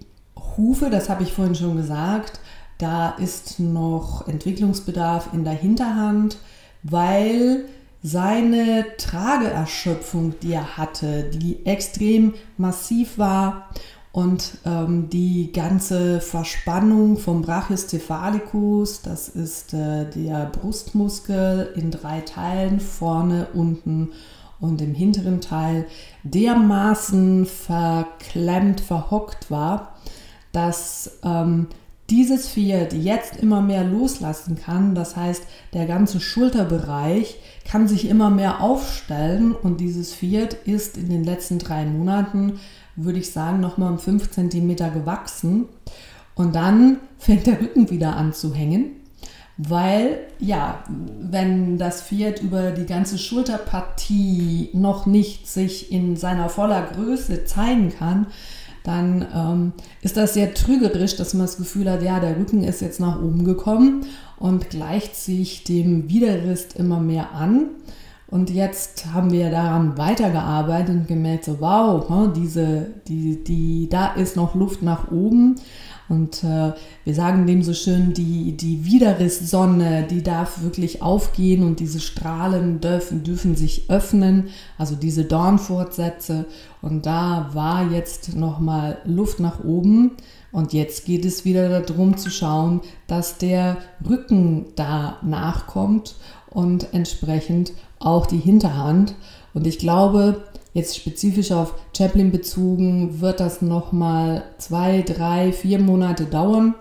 Hufe, 0.58 0.90
das 0.90 1.10
habe 1.10 1.24
ich 1.24 1.34
vorhin 1.34 1.56
schon 1.56 1.78
gesagt, 1.78 2.40
da 2.78 3.10
ist 3.12 3.60
noch 3.60 4.28
Entwicklungsbedarf 4.28 5.30
in 5.34 5.44
der 5.44 5.54
Hinterhand, 5.54 6.38
weil 6.84 7.66
seine 8.04 8.86
Trageerschöpfung, 8.98 10.36
die 10.42 10.54
er 10.54 10.78
hatte, 10.78 11.24
die 11.32 11.66
extrem 11.66 12.36
massiv 12.58 13.18
war 13.18 13.70
und 14.12 14.60
ähm, 14.66 15.10
die 15.10 15.52
ganze 15.52 16.22
Verspannung 16.22 17.18
vom 17.18 17.42
Brachiocephalicus, 17.42 19.02
das 19.02 19.28
ist 19.30 19.74
äh, 19.74 20.06
der 20.10 20.46
Brustmuskel 20.46 21.74
in 21.76 21.92
drei 21.92 22.22
Teilen, 22.22 22.80
vorne, 22.80 23.48
unten 23.54 24.12
und 24.60 24.82
im 24.82 24.94
hinteren 24.94 25.42
Teil, 25.42 25.86
dermaßen 26.24 27.46
verklemmt, 27.46 28.82
verhockt 28.82 29.50
war, 29.52 29.96
dass 30.52 31.20
ähm, 31.24 31.68
dieses 32.10 32.50
Pferd 32.50 32.94
jetzt 32.94 33.38
immer 33.38 33.62
mehr 33.62 33.84
loslassen 33.84 34.58
kann. 34.58 34.94
Das 34.96 35.16
heißt, 35.16 35.44
der 35.74 35.86
ganze 35.86 36.20
Schulterbereich 36.20 37.40
kann 37.70 37.88
sich 37.88 38.08
immer 38.08 38.30
mehr 38.30 38.62
aufstellen 38.62 39.54
und 39.54 39.80
dieses 39.80 40.14
Pferd 40.14 40.54
ist 40.66 40.98
in 40.98 41.10
den 41.10 41.24
letzten 41.24 41.60
drei 41.60 41.86
Monaten 41.86 42.60
würde 42.96 43.20
ich 43.20 43.32
sagen, 43.32 43.60
nochmal 43.60 43.92
um 43.92 44.00
5 44.00 44.32
cm 44.32 44.76
gewachsen. 44.94 45.66
Und 46.36 46.56
dann 46.56 46.98
fängt 47.18 47.48
der 47.48 47.60
Rücken 47.60 47.90
wieder 47.90 48.16
an 48.16 48.34
zu 48.34 48.54
hängen, 48.54 48.92
weil 49.58 50.20
ja, 50.40 50.84
wenn 51.22 51.78
das 51.78 52.02
Pferd 52.02 52.42
über 52.42 52.72
die 52.72 52.86
ganze 52.86 53.18
Schulterpartie 53.18 54.70
noch 54.74 55.06
nicht 55.06 55.48
sich 55.48 55.92
in 55.92 56.18
seiner 56.18 56.50
voller 56.50 56.82
Größe 56.82 57.46
zeigen 57.46 57.94
kann, 57.98 58.28
dann 58.86 59.26
ähm, 59.36 59.74
ist 60.02 60.16
das 60.18 60.36
sehr 60.36 60.54
trügerisch, 60.54 61.16
dass 61.16 61.34
man 61.34 61.46
das 61.46 61.58
Gefühl 61.58 61.90
hat, 61.90 62.04
ja, 62.04 62.20
der 62.20 62.38
Rücken 62.38 62.64
ist 62.64 62.82
jetzt 62.82 63.00
nach 63.00 63.22
oben 63.22 63.44
gekommen 63.44 64.06
und 64.38 64.70
gleicht 64.70 65.16
sich 65.16 65.64
dem 65.64 66.10
Widerrist 66.10 66.76
immer 66.76 67.00
mehr 67.00 67.32
an. 67.34 67.68
Und 68.28 68.50
jetzt 68.50 69.14
haben 69.14 69.32
wir 69.32 69.52
daran 69.52 69.98
weitergearbeitet 69.98 70.96
und 70.96 71.08
gemerkt, 71.08 71.46
so 71.46 71.62
wow, 71.62 72.10
ne, 72.10 72.34
diese, 72.36 72.88
die, 73.08 73.44
die, 73.44 73.88
da 73.90 74.14
ist 74.14 74.36
noch 74.36 74.56
Luft 74.56 74.82
nach 74.82 75.12
oben. 75.12 75.56
Und 76.08 76.44
äh, 76.44 76.74
wir 77.04 77.16
sagen 77.16 77.48
dem 77.48 77.64
so 77.64 77.74
schön, 77.74 78.14
die, 78.14 78.56
die 78.56 78.86
Widerrisssonne, 78.86 80.06
die 80.10 80.22
darf 80.22 80.62
wirklich 80.62 81.02
aufgehen 81.02 81.64
und 81.64 81.80
diese 81.80 82.00
Strahlen 82.00 82.80
dürfen, 82.80 83.24
dürfen 83.24 83.56
sich 83.56 83.90
öffnen, 83.90 84.50
also 84.78 84.96
diese 84.96 85.26
Dornfortsätze. 85.26 86.46
Und 86.82 87.06
da 87.06 87.50
war 87.54 87.92
jetzt 87.92 88.36
nochmal 88.36 89.00
Luft 89.06 89.40
nach 89.40 89.64
oben. 89.64 90.12
Und 90.52 90.74
jetzt 90.74 91.06
geht 91.06 91.26
es 91.26 91.44
wieder 91.44 91.82
darum 91.82 92.18
zu 92.18 92.30
schauen, 92.30 92.82
dass 93.08 93.38
der 93.38 93.78
Rücken 94.08 94.68
da 94.76 95.18
nachkommt 95.22 96.16
und 96.50 96.94
entsprechend 96.94 97.74
auch 98.00 98.26
die 98.26 98.38
Hinterhand. 98.38 99.16
Und 99.54 99.68
ich 99.68 99.80
glaube, 99.80 100.44
jetzt 100.76 100.98
spezifisch 100.98 101.52
auf 101.54 101.74
Chaplin 101.98 102.32
bezogen, 102.32 103.22
wird 103.22 103.40
das 103.40 103.62
nochmal 103.62 104.44
zwei, 104.58 105.02
drei, 105.02 105.54
vier 105.54 105.80
Monate 105.80 106.26
dauern. 106.26 106.76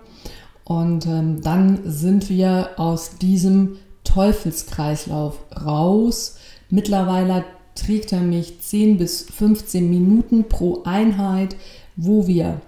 Und 0.65 1.05
ähm, 1.05 1.41
dann 1.41 1.79
sind 1.85 2.29
wir 2.29 2.71
aus 2.75 3.17
diesem 3.17 3.77
Teufelskreislauf 4.03 5.37
raus. 5.65 6.35
Mittlerweile 6.69 7.45
trägt 7.73 8.11
er 8.11 8.21
mich 8.21 8.59
10 8.59 8.97
bis 8.97 9.23
15 9.23 9.89
Minuten 9.89 10.49
pro 10.49 10.83
Einheit, 10.83 11.55
wo 11.95 12.27
wir 12.27 12.59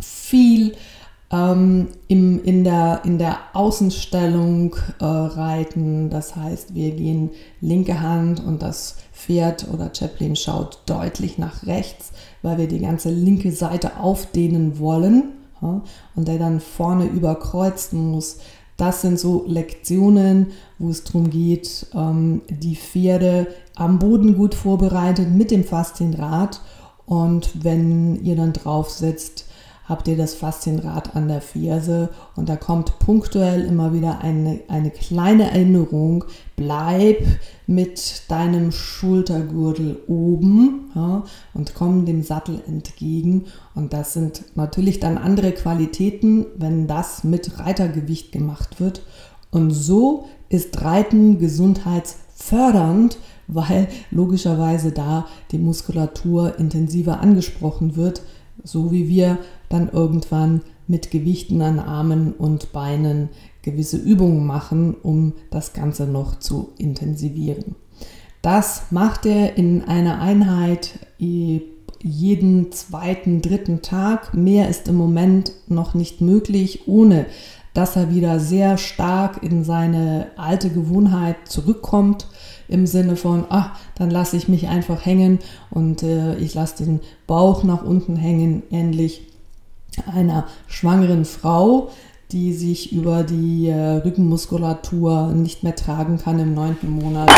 viel 0.00 0.74
ähm, 1.32 1.88
im, 2.08 2.42
in, 2.44 2.64
der, 2.64 3.02
in 3.04 3.18
der 3.18 3.38
Außenstellung 3.54 4.76
äh, 5.00 5.04
reiten. 5.04 6.10
Das 6.10 6.36
heißt, 6.36 6.74
wir 6.74 6.92
gehen 6.92 7.30
linke 7.60 8.00
Hand 8.00 8.44
und 8.44 8.62
das 8.62 8.96
Pferd 9.18 9.66
oder 9.72 9.90
Chaplin 9.92 10.36
schaut 10.36 10.78
deutlich 10.86 11.38
nach 11.38 11.66
rechts, 11.66 12.12
weil 12.42 12.56
wir 12.56 12.68
die 12.68 12.78
ganze 12.78 13.10
linke 13.10 13.50
Seite 13.50 13.98
aufdehnen 13.98 14.78
wollen 14.78 15.32
ja, 15.60 15.82
und 16.14 16.28
der 16.28 16.38
dann 16.38 16.60
vorne 16.60 17.06
überkreuzen 17.06 18.12
muss. 18.12 18.38
Das 18.76 19.02
sind 19.02 19.18
so 19.18 19.44
Lektionen, 19.48 20.52
wo 20.78 20.88
es 20.88 21.02
darum 21.02 21.30
geht, 21.30 21.86
ähm, 21.94 22.42
die 22.48 22.76
Pferde 22.76 23.48
am 23.74 23.98
Boden 23.98 24.36
gut 24.36 24.54
vorbereitet 24.54 25.28
mit 25.30 25.50
dem 25.50 25.64
Faszienrad. 25.64 26.60
Und 27.04 27.64
wenn 27.64 28.22
ihr 28.24 28.36
dann 28.36 28.52
drauf 28.52 28.88
sitzt, 28.88 29.46
habt 29.88 30.06
ihr 30.06 30.16
das 30.16 30.34
Faszienrad 30.34 31.16
an 31.16 31.28
der 31.28 31.40
Ferse 31.40 32.10
und 32.36 32.48
da 32.48 32.56
kommt 32.56 32.98
punktuell 32.98 33.64
immer 33.64 33.94
wieder 33.94 34.20
eine, 34.20 34.60
eine 34.68 34.90
kleine 34.90 35.50
Erinnerung, 35.50 36.24
bleib 36.56 37.24
mit 37.66 38.22
deinem 38.28 38.70
Schultergürtel 38.70 40.02
oben 40.06 40.90
ja, 40.94 41.24
und 41.54 41.74
komm 41.74 42.04
dem 42.04 42.22
Sattel 42.22 42.60
entgegen. 42.66 43.46
Und 43.74 43.92
das 43.92 44.12
sind 44.12 44.44
natürlich 44.56 45.00
dann 45.00 45.16
andere 45.16 45.52
Qualitäten, 45.52 46.46
wenn 46.56 46.86
das 46.86 47.24
mit 47.24 47.58
Reitergewicht 47.58 48.30
gemacht 48.32 48.80
wird. 48.80 49.02
Und 49.50 49.70
so 49.70 50.26
ist 50.50 50.82
Reiten 50.82 51.38
gesundheitsfördernd, 51.38 53.18
weil 53.46 53.88
logischerweise 54.10 54.92
da 54.92 55.26
die 55.50 55.58
Muskulatur 55.58 56.58
intensiver 56.58 57.20
angesprochen 57.20 57.96
wird, 57.96 58.22
so 58.62 58.90
wie 58.92 59.08
wir 59.08 59.38
dann 59.68 59.88
irgendwann 59.88 60.62
mit 60.86 61.10
Gewichten 61.10 61.60
an 61.62 61.78
Armen 61.78 62.32
und 62.32 62.72
Beinen 62.72 63.28
gewisse 63.62 63.98
Übungen 63.98 64.46
machen, 64.46 64.94
um 64.94 65.34
das 65.50 65.72
Ganze 65.72 66.06
noch 66.06 66.38
zu 66.38 66.70
intensivieren. 66.78 67.76
Das 68.42 68.84
macht 68.90 69.26
er 69.26 69.58
in 69.58 69.84
einer 69.84 70.20
Einheit 70.20 70.98
jeden 71.18 72.72
zweiten, 72.72 73.42
dritten 73.42 73.82
Tag. 73.82 74.32
Mehr 74.32 74.68
ist 74.68 74.88
im 74.88 74.94
Moment 74.94 75.52
noch 75.66 75.94
nicht 75.94 76.20
möglich, 76.20 76.86
ohne 76.86 77.26
dass 77.74 77.96
er 77.96 78.12
wieder 78.12 78.40
sehr 78.40 78.78
stark 78.78 79.42
in 79.42 79.64
seine 79.64 80.28
alte 80.36 80.70
Gewohnheit 80.70 81.36
zurückkommt 81.44 82.26
im 82.68 82.86
Sinne 82.86 83.16
von, 83.16 83.44
ach, 83.50 83.78
dann 83.94 84.10
lasse 84.10 84.36
ich 84.36 84.48
mich 84.48 84.68
einfach 84.68 85.04
hängen 85.04 85.38
und 85.70 86.02
äh, 86.02 86.36
ich 86.36 86.54
lasse 86.54 86.84
den 86.84 87.00
Bauch 87.26 87.64
nach 87.64 87.84
unten 87.84 88.16
hängen, 88.16 88.62
ähnlich 88.70 89.27
einer 90.06 90.46
schwangeren 90.66 91.24
Frau, 91.24 91.90
die 92.30 92.52
sich 92.52 92.92
über 92.92 93.22
die 93.22 93.68
äh, 93.68 94.02
Rückenmuskulatur 94.04 95.28
nicht 95.28 95.62
mehr 95.64 95.74
tragen 95.74 96.18
kann 96.18 96.38
im 96.38 96.54
neunten 96.54 96.90
Monat. 96.90 97.30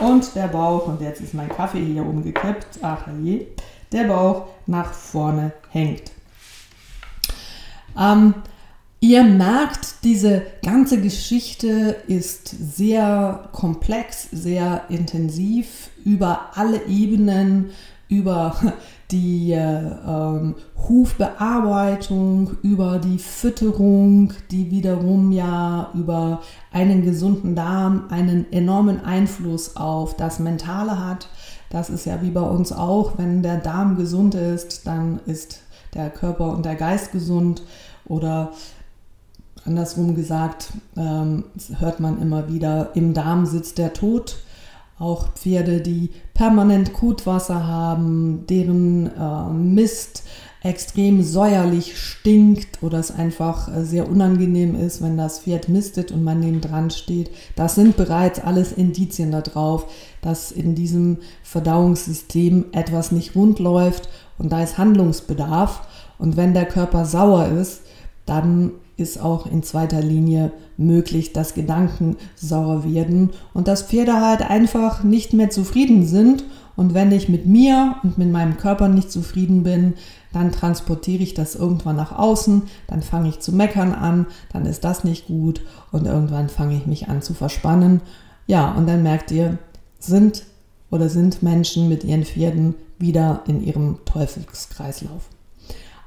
Und 0.00 0.34
der 0.34 0.48
Bauch, 0.48 0.88
und 0.88 1.00
jetzt 1.00 1.20
ist 1.20 1.34
mein 1.34 1.48
Kaffee 1.48 1.84
hier 1.84 2.04
umgekippt, 2.04 2.80
ach 2.82 3.06
je, 3.22 3.46
der 3.92 4.04
Bauch 4.04 4.46
nach 4.66 4.92
vorne 4.92 5.52
hängt. 5.70 6.10
Ähm, 7.96 8.34
Ihr 9.04 9.24
merkt, 9.24 10.04
diese 10.04 10.42
ganze 10.64 11.00
Geschichte 11.00 11.96
ist 12.06 12.46
sehr 12.76 13.48
komplex, 13.50 14.28
sehr 14.30 14.84
intensiv 14.90 15.90
über 16.04 16.50
alle 16.54 16.86
Ebenen, 16.86 17.70
über 18.12 18.54
die 19.10 19.52
äh, 19.52 20.54
Hufbearbeitung, 20.88 22.56
über 22.62 22.98
die 22.98 23.18
Fütterung, 23.18 24.32
die 24.50 24.70
wiederum 24.70 25.32
ja 25.32 25.90
über 25.94 26.40
einen 26.72 27.02
gesunden 27.02 27.54
Darm 27.54 28.04
einen 28.10 28.52
enormen 28.52 29.04
Einfluss 29.04 29.76
auf 29.76 30.16
das 30.16 30.38
Mentale 30.38 31.04
hat. 31.04 31.28
Das 31.70 31.88
ist 31.88 32.04
ja 32.04 32.20
wie 32.22 32.30
bei 32.30 32.42
uns 32.42 32.72
auch, 32.72 33.16
wenn 33.16 33.42
der 33.42 33.56
Darm 33.56 33.96
gesund 33.96 34.34
ist, 34.34 34.86
dann 34.86 35.20
ist 35.26 35.60
der 35.94 36.10
Körper 36.10 36.52
und 36.52 36.66
der 36.66 36.76
Geist 36.76 37.12
gesund 37.12 37.62
oder 38.06 38.52
Andersrum 39.64 40.14
gesagt, 40.14 40.72
ähm, 40.96 41.44
hört 41.78 42.00
man 42.00 42.20
immer 42.20 42.48
wieder, 42.48 42.90
im 42.94 43.14
Darm 43.14 43.46
sitzt 43.46 43.78
der 43.78 43.92
Tod. 43.92 44.36
Auch 45.02 45.34
Pferde, 45.34 45.80
die 45.80 46.10
permanent 46.32 46.92
Kotwasser 46.92 47.66
haben, 47.66 48.46
deren 48.48 49.08
äh, 49.08 49.52
Mist 49.52 50.22
extrem 50.62 51.24
säuerlich 51.24 51.98
stinkt 51.98 52.84
oder 52.84 53.00
es 53.00 53.10
einfach 53.10 53.66
äh, 53.66 53.84
sehr 53.84 54.08
unangenehm 54.08 54.76
ist, 54.76 55.02
wenn 55.02 55.16
das 55.16 55.40
Pferd 55.40 55.68
mistet 55.68 56.12
und 56.12 56.22
man 56.22 56.38
neben 56.38 56.60
dran 56.60 56.90
steht. 56.90 57.30
Das 57.56 57.74
sind 57.74 57.96
bereits 57.96 58.38
alles 58.38 58.70
Indizien 58.70 59.32
darauf, 59.32 59.86
dass 60.20 60.52
in 60.52 60.76
diesem 60.76 61.18
Verdauungssystem 61.42 62.66
etwas 62.70 63.10
nicht 63.10 63.34
rund 63.34 63.58
läuft 63.58 64.08
und 64.38 64.52
da 64.52 64.62
ist 64.62 64.78
Handlungsbedarf. 64.78 65.82
Und 66.20 66.36
wenn 66.36 66.54
der 66.54 66.66
Körper 66.66 67.06
sauer 67.06 67.48
ist, 67.48 67.82
dann 68.24 68.70
ist 69.02 69.20
auch 69.20 69.46
in 69.46 69.62
zweiter 69.62 70.00
Linie 70.00 70.52
möglich, 70.76 71.32
dass 71.32 71.54
Gedanken 71.54 72.16
sauer 72.36 72.84
werden 72.84 73.30
und 73.52 73.68
dass 73.68 73.82
Pferde 73.82 74.20
halt 74.20 74.42
einfach 74.42 75.02
nicht 75.02 75.32
mehr 75.32 75.50
zufrieden 75.50 76.06
sind. 76.06 76.44
Und 76.74 76.94
wenn 76.94 77.12
ich 77.12 77.28
mit 77.28 77.44
mir 77.46 77.96
und 78.02 78.16
mit 78.16 78.30
meinem 78.30 78.56
Körper 78.56 78.88
nicht 78.88 79.12
zufrieden 79.12 79.62
bin, 79.62 79.94
dann 80.32 80.52
transportiere 80.52 81.22
ich 81.22 81.34
das 81.34 81.54
irgendwann 81.54 81.96
nach 81.96 82.18
außen, 82.18 82.62
dann 82.86 83.02
fange 83.02 83.28
ich 83.28 83.40
zu 83.40 83.52
meckern 83.52 83.92
an, 83.92 84.26
dann 84.52 84.64
ist 84.64 84.82
das 84.82 85.04
nicht 85.04 85.26
gut 85.26 85.60
und 85.90 86.06
irgendwann 86.06 86.48
fange 86.48 86.76
ich 86.76 86.86
mich 86.86 87.08
an 87.08 87.20
zu 87.20 87.34
verspannen. 87.34 88.00
Ja, 88.46 88.72
und 88.72 88.88
dann 88.88 89.02
merkt 89.02 89.30
ihr, 89.30 89.58
sind 89.98 90.44
oder 90.90 91.08
sind 91.08 91.42
Menschen 91.42 91.88
mit 91.88 92.04
ihren 92.04 92.24
Pferden 92.24 92.74
wieder 92.98 93.42
in 93.46 93.62
ihrem 93.62 93.98
Teufelskreislauf. 94.04 95.28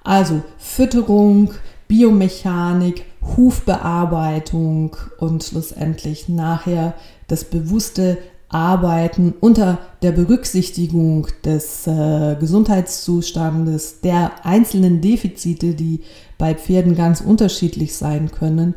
Also 0.04 0.44
Fütterung, 0.58 1.52
Biomechanik, 1.88 3.06
Hufbearbeitung 3.38 4.96
und 5.20 5.44
schlussendlich 5.44 6.30
nachher 6.30 6.94
das 7.28 7.46
bewusste 7.46 8.18
Arbeiten 8.50 9.34
unter 9.40 9.80
der 10.02 10.12
Berücksichtigung 10.12 11.28
des 11.44 11.88
äh, 11.88 12.36
Gesundheitszustandes, 12.40 14.02
der 14.02 14.46
einzelnen 14.46 15.02
Defizite, 15.02 15.74
die 15.74 16.02
bei 16.38 16.56
Pferden 16.56 16.96
ganz 16.96 17.22
unterschiedlich 17.22 17.96
sein 17.96 18.32
können. 18.32 18.76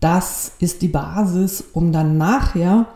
Das 0.00 0.52
ist 0.60 0.82
die 0.82 0.88
Basis, 0.88 1.64
um 1.72 1.92
dann 1.92 2.18
nachher 2.18 2.86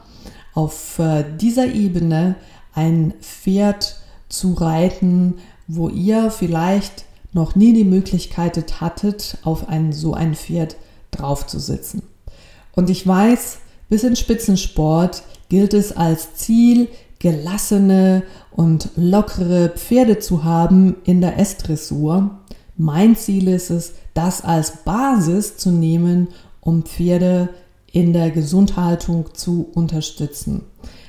auf 0.55 0.99
äh, 0.99 1.25
dieser 1.41 1.67
Ebene 1.67 2.35
ein 2.75 3.15
Pferd 3.21 3.97
zu 4.29 4.55
reiten, 4.55 5.35
wo 5.67 5.89
ihr 5.89 6.31
vielleicht 6.31 7.05
noch 7.33 7.55
nie 7.55 7.73
die 7.73 7.85
Möglichkeit 7.85 8.81
hattet, 8.81 9.39
auf 9.43 9.69
ein, 9.69 9.93
so 9.93 10.15
ein 10.15 10.35
Pferd 10.35 10.77
drauf 11.11 11.47
zu 11.47 11.59
sitzen. 11.59 12.03
Und 12.75 12.91
ich 12.91 13.07
weiß, 13.07 13.59
bis 13.89 14.05
in 14.05 14.17
Spitzensport 14.17 15.23
gilt 15.49 15.75
es 15.75 15.97
als 15.97 16.35
Ziel, 16.35 16.89
gelassene 17.19 18.25
und 18.51 18.91
lockere 18.97 19.69
Pferde 19.69 20.19
zu 20.19 20.45
haben 20.45 20.97
in 21.05 21.21
der 21.21 21.39
S-Dressur. 21.39 22.39
Mein 22.77 23.17
Ziel 23.17 23.49
ist 23.49 23.71
es, 23.71 23.93
das 24.15 24.43
als 24.43 24.85
Basis 24.85 25.57
zu 25.57 25.71
nehmen, 25.71 26.29
um 26.61 26.83
Pferde 26.83 27.51
in 27.93 28.13
der 28.13 28.31
Gesundhaltung 28.31 29.35
zu 29.35 29.69
unterstützen. 29.75 30.63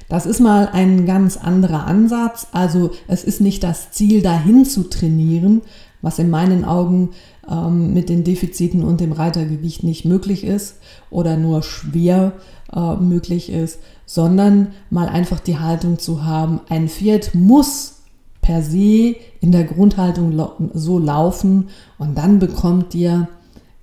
Das 0.09 0.25
ist 0.25 0.41
mal 0.41 0.69
ein 0.71 1.05
ganz 1.05 1.37
anderer 1.37 1.87
Ansatz. 1.87 2.47
Also 2.51 2.91
es 3.07 3.23
ist 3.23 3.41
nicht 3.41 3.63
das 3.63 3.91
Ziel, 3.91 4.21
dahin 4.21 4.65
zu 4.65 4.83
trainieren, 4.83 5.61
was 6.03 6.19
in 6.19 6.29
meinen 6.29 6.65
Augen 6.65 7.09
ähm, 7.49 7.93
mit 7.93 8.09
den 8.09 8.23
Defiziten 8.23 8.83
und 8.83 9.01
dem 9.01 9.13
Reitergewicht 9.13 9.83
nicht 9.83 10.05
möglich 10.05 10.43
ist 10.43 10.75
oder 11.09 11.37
nur 11.37 11.63
schwer 11.63 12.33
äh, 12.71 12.95
möglich 12.97 13.49
ist, 13.51 13.79
sondern 14.05 14.73
mal 14.91 15.07
einfach 15.07 15.39
die 15.39 15.57
Haltung 15.57 15.97
zu 15.97 16.23
haben, 16.23 16.59
ein 16.69 16.89
Pferd 16.89 17.33
muss 17.33 18.01
per 18.41 18.61
se 18.61 19.15
in 19.39 19.51
der 19.51 19.63
Grundhaltung 19.63 20.69
so 20.73 20.99
laufen 20.99 21.69
und 21.97 22.17
dann 22.17 22.37
bekommt 22.37 22.93
ihr 22.93 23.29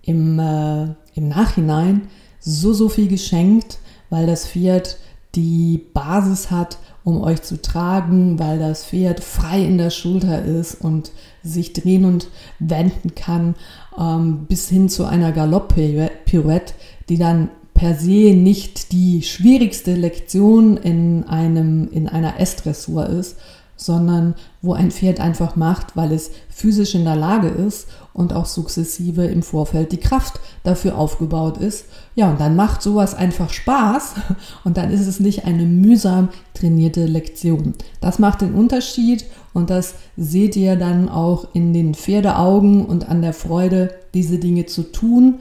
im, 0.02 0.38
äh, 0.38 0.84
im 1.14 1.28
Nachhinein 1.28 2.02
so, 2.38 2.72
so 2.74 2.88
viel 2.88 3.08
geschenkt, 3.08 3.78
weil 4.10 4.26
das 4.26 4.46
Pferd 4.46 4.98
die 5.34 5.86
Basis 5.94 6.50
hat, 6.50 6.78
um 7.04 7.22
euch 7.22 7.42
zu 7.42 7.60
tragen, 7.62 8.38
weil 8.38 8.58
das 8.58 8.84
Pferd 8.84 9.20
frei 9.20 9.64
in 9.64 9.78
der 9.78 9.90
Schulter 9.90 10.44
ist 10.44 10.74
und 10.74 11.12
sich 11.42 11.72
drehen 11.72 12.04
und 12.04 12.28
wenden 12.58 13.14
kann, 13.14 13.54
ähm, 13.98 14.46
bis 14.48 14.68
hin 14.68 14.88
zu 14.88 15.04
einer 15.04 15.32
Galopp-Pirouette, 15.32 16.74
die 17.08 17.18
dann 17.18 17.50
per 17.74 17.94
se 17.94 18.34
nicht 18.34 18.92
die 18.92 19.22
schwierigste 19.22 19.94
Lektion 19.94 20.76
in, 20.76 21.24
einem, 21.24 21.88
in 21.90 22.08
einer 22.08 22.38
S-Dressur 22.38 23.06
ist, 23.06 23.36
sondern 23.80 24.34
wo 24.60 24.74
ein 24.74 24.90
Pferd 24.90 25.20
einfach 25.20 25.56
macht, 25.56 25.96
weil 25.96 26.12
es 26.12 26.30
physisch 26.50 26.94
in 26.94 27.04
der 27.04 27.16
Lage 27.16 27.48
ist 27.48 27.88
und 28.12 28.34
auch 28.34 28.44
sukzessive 28.44 29.24
im 29.24 29.42
Vorfeld 29.42 29.92
die 29.92 29.96
Kraft 29.96 30.38
dafür 30.64 30.98
aufgebaut 30.98 31.56
ist. 31.56 31.86
Ja, 32.14 32.30
und 32.30 32.38
dann 32.40 32.56
macht 32.56 32.82
sowas 32.82 33.14
einfach 33.14 33.50
Spaß 33.50 34.14
und 34.64 34.76
dann 34.76 34.90
ist 34.90 35.06
es 35.06 35.18
nicht 35.18 35.46
eine 35.46 35.64
mühsam 35.64 36.28
trainierte 36.52 37.06
Lektion. 37.06 37.72
Das 38.02 38.18
macht 38.18 38.42
den 38.42 38.54
Unterschied 38.54 39.24
und 39.54 39.70
das 39.70 39.94
seht 40.16 40.56
ihr 40.56 40.76
dann 40.76 41.08
auch 41.08 41.48
in 41.54 41.72
den 41.72 41.94
Pferdeaugen 41.94 42.84
und 42.84 43.08
an 43.08 43.22
der 43.22 43.32
Freude, 43.32 43.94
diese 44.12 44.38
Dinge 44.38 44.66
zu 44.66 44.82
tun, 44.92 45.40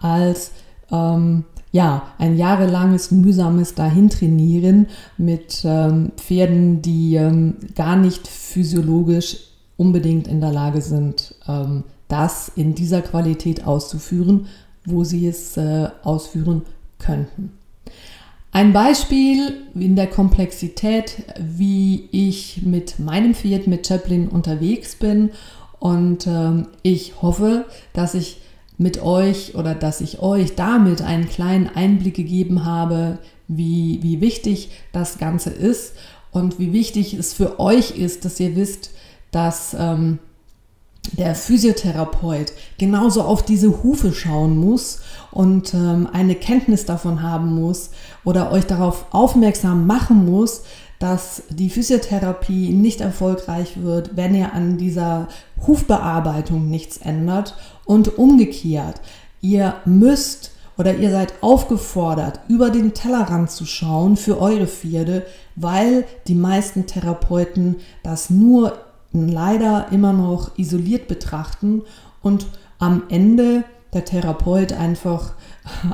als 0.00 0.52
ähm, 0.92 1.44
ja, 1.72 2.08
ein 2.18 2.36
jahrelanges 2.36 3.10
mühsames 3.10 3.74
Dahintrainieren 3.74 4.88
mit 5.18 5.62
ähm, 5.64 6.12
Pferden, 6.16 6.82
die 6.82 7.14
ähm, 7.14 7.56
gar 7.74 7.96
nicht 7.96 8.26
physiologisch 8.26 9.36
unbedingt 9.76 10.26
in 10.26 10.40
der 10.40 10.52
Lage 10.52 10.82
sind, 10.82 11.34
ähm, 11.48 11.84
das 12.08 12.50
in 12.56 12.74
dieser 12.74 13.02
Qualität 13.02 13.66
auszuführen, 13.66 14.46
wo 14.84 15.04
sie 15.04 15.26
es 15.26 15.56
äh, 15.56 15.88
ausführen 16.02 16.62
könnten. 16.98 17.52
Ein 18.52 18.72
Beispiel 18.72 19.58
in 19.74 19.94
der 19.94 20.08
Komplexität, 20.08 21.22
wie 21.38 22.08
ich 22.10 22.62
mit 22.64 22.98
meinem 22.98 23.34
Pferd, 23.34 23.68
mit 23.68 23.86
Chaplin 23.86 24.26
unterwegs 24.28 24.96
bin. 24.96 25.30
Und 25.78 26.26
ähm, 26.26 26.66
ich 26.82 27.22
hoffe, 27.22 27.66
dass 27.92 28.14
ich 28.14 28.38
mit 28.80 29.02
euch 29.02 29.54
oder 29.56 29.74
dass 29.74 30.00
ich 30.00 30.22
euch 30.22 30.54
damit 30.54 31.02
einen 31.02 31.28
kleinen 31.28 31.68
Einblick 31.68 32.14
gegeben 32.14 32.64
habe, 32.64 33.18
wie, 33.46 33.98
wie 34.02 34.22
wichtig 34.22 34.70
das 34.92 35.18
Ganze 35.18 35.50
ist 35.50 35.92
und 36.30 36.58
wie 36.58 36.72
wichtig 36.72 37.12
es 37.12 37.34
für 37.34 37.60
euch 37.60 37.90
ist, 37.90 38.24
dass 38.24 38.40
ihr 38.40 38.56
wisst, 38.56 38.92
dass 39.32 39.76
ähm, 39.78 40.18
der 41.12 41.34
Physiotherapeut 41.34 42.54
genauso 42.78 43.20
auf 43.20 43.42
diese 43.42 43.82
Hufe 43.82 44.14
schauen 44.14 44.56
muss 44.56 45.00
und 45.30 45.74
ähm, 45.74 46.08
eine 46.10 46.34
Kenntnis 46.34 46.86
davon 46.86 47.22
haben 47.22 47.54
muss 47.54 47.90
oder 48.24 48.50
euch 48.50 48.64
darauf 48.64 49.04
aufmerksam 49.10 49.86
machen 49.86 50.24
muss, 50.24 50.62
dass 51.00 51.42
die 51.48 51.70
Physiotherapie 51.70 52.70
nicht 52.70 53.00
erfolgreich 53.00 53.82
wird, 53.82 54.16
wenn 54.16 54.34
ihr 54.34 54.52
an 54.52 54.76
dieser 54.76 55.28
Hufbearbeitung 55.66 56.68
nichts 56.68 56.98
ändert 56.98 57.56
und 57.86 58.18
umgekehrt. 58.18 59.00
Ihr 59.40 59.74
müsst 59.86 60.52
oder 60.76 60.94
ihr 60.94 61.10
seid 61.10 61.32
aufgefordert, 61.40 62.40
über 62.48 62.70
den 62.70 62.92
Tellerrand 62.94 63.50
zu 63.50 63.64
schauen 63.64 64.16
für 64.16 64.40
eure 64.40 64.66
Pferde, 64.66 65.26
weil 65.56 66.04
die 66.26 66.34
meisten 66.34 66.86
Therapeuten 66.86 67.76
das 68.02 68.28
nur 68.30 68.78
leider 69.12 69.88
immer 69.90 70.12
noch 70.12 70.56
isoliert 70.58 71.08
betrachten 71.08 71.82
und 72.22 72.46
am 72.78 73.04
Ende 73.08 73.64
der 73.92 74.04
Therapeut 74.04 74.72
einfach 74.72 75.32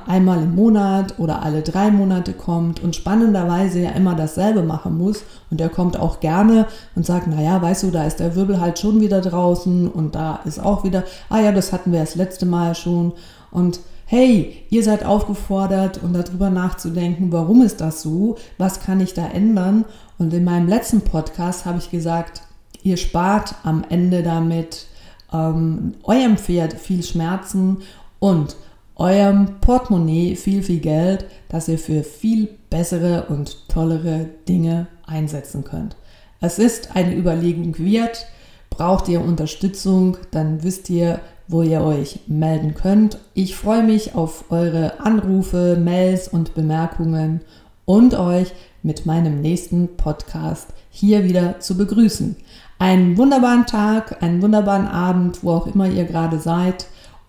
einmal 0.07 0.43
im 0.43 0.55
Monat 0.55 1.19
oder 1.19 1.43
alle 1.43 1.63
drei 1.63 1.91
Monate 1.91 2.33
kommt 2.33 2.83
und 2.83 2.97
spannenderweise 2.97 3.81
ja 3.81 3.91
immer 3.91 4.15
dasselbe 4.15 4.63
machen 4.63 4.97
muss. 4.97 5.25
Und 5.51 5.61
er 5.61 5.69
kommt 5.69 5.99
auch 5.99 6.21
gerne 6.21 6.67
und 6.95 7.07
sagt, 7.07 7.27
naja, 7.27 7.61
weißt 7.61 7.85
du, 7.85 7.91
da 7.91 8.05
ist 8.05 8.21
der 8.21 8.35
Wirbel 8.35 8.61
halt 8.61 8.79
schon 8.79 9.01
wieder 9.01 9.21
draußen 9.21 9.89
und 9.89 10.15
da 10.15 10.41
ist 10.45 10.61
auch 10.61 10.85
wieder, 10.85 11.05
ah 11.29 11.41
ja, 11.41 11.53
das 11.53 11.73
hatten 11.73 11.93
wir 11.93 12.01
das 12.01 12.15
letzte 12.15 12.47
Mal 12.47 12.75
schon. 12.75 13.13
Und 13.51 13.81
hey, 14.07 14.65
ihr 14.71 14.85
seid 14.85 15.05
aufgefordert 15.05 15.99
und 15.99 16.15
um 16.15 16.23
darüber 16.23 16.51
nachzudenken, 16.51 17.33
warum 17.33 17.63
ist 17.63 17.81
das 17.81 18.03
so, 18.03 18.37
was 18.59 18.81
kann 18.81 19.01
ich 19.01 19.15
da 19.15 19.27
ändern? 19.27 19.85
Und 20.19 20.33
in 20.33 20.45
meinem 20.45 20.69
letzten 20.69 21.01
Podcast 21.01 21.67
habe 21.67 21.79
ich 21.79 21.91
gesagt, 21.91 22.43
ihr 22.83 22.97
spart 22.97 23.57
am 23.65 23.85
Ende 23.89 24.23
damit 24.23 24.87
ähm, 25.33 25.95
eurem 26.05 26.37
Pferd 26.37 26.75
viel 26.75 27.03
Schmerzen 27.03 27.79
und 28.21 28.57
eurem 28.97 29.61
Portemonnaie 29.61 30.37
viel, 30.37 30.63
viel 30.63 30.81
Geld, 30.81 31.27
das 31.49 31.69
ihr 31.69 31.79
für 31.79 32.03
viel 32.03 32.49
bessere 32.71 33.27
und 33.29 33.69
tollere 33.69 34.27
Dinge 34.49 34.89
einsetzen 35.07 35.65
könnt. 35.65 35.97
Es 36.41 36.59
ist 36.59 36.95
eine 36.95 37.15
Überlegung 37.15 37.79
wert. 37.79 38.27
Braucht 38.71 39.09
ihr 39.09 39.21
Unterstützung, 39.21 40.19
dann 40.33 40.63
wisst 40.63 40.91
ihr, 40.91 41.21
wo 41.49 41.63
ihr 41.63 41.81
euch 41.81 42.21
melden 42.27 42.75
könnt. 42.75 43.19
Ich 43.35 43.57
freue 43.57 43.83
mich 43.83 44.15
auf 44.15 44.51
eure 44.51 45.01
Anrufe, 45.01 45.79
Mails 45.83 46.29
und 46.29 46.55
Bemerkungen 46.55 47.41
und 47.85 48.15
euch 48.15 48.53
mit 48.83 49.07
meinem 49.07 49.41
nächsten 49.41 49.97
Podcast 49.97 50.69
hier 50.91 51.25
wieder 51.25 51.61
zu 51.61 51.77
begrüßen. 51.77 52.37
Einen 52.79 53.17
wunderbaren 53.17 53.67
Tag, 53.67 54.23
einen 54.23 54.43
wunderbaren 54.43 54.87
Abend, 54.87 55.43
wo 55.43 55.53
auch 55.53 55.67
immer 55.67 55.89
ihr 55.89 56.05
gerade 56.05 56.39
seid. 56.39 56.87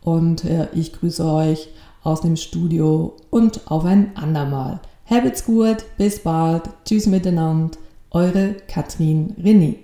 Und 0.07 0.45
äh, 0.45 0.69
ich 0.73 0.93
grüße 0.93 1.21
euch 1.25 1.67
aus 2.01 2.21
dem 2.21 2.37
Studio 2.37 3.17
und 3.29 3.69
auf 3.69 3.83
ein 3.83 4.15
andermal. 4.15 4.79
Habt's 5.05 5.43
gut, 5.43 5.83
bis 5.97 6.23
bald, 6.23 6.63
tschüss 6.85 7.07
miteinander, 7.07 7.77
eure 8.11 8.55
Katrin 8.69 9.35
René. 9.37 9.75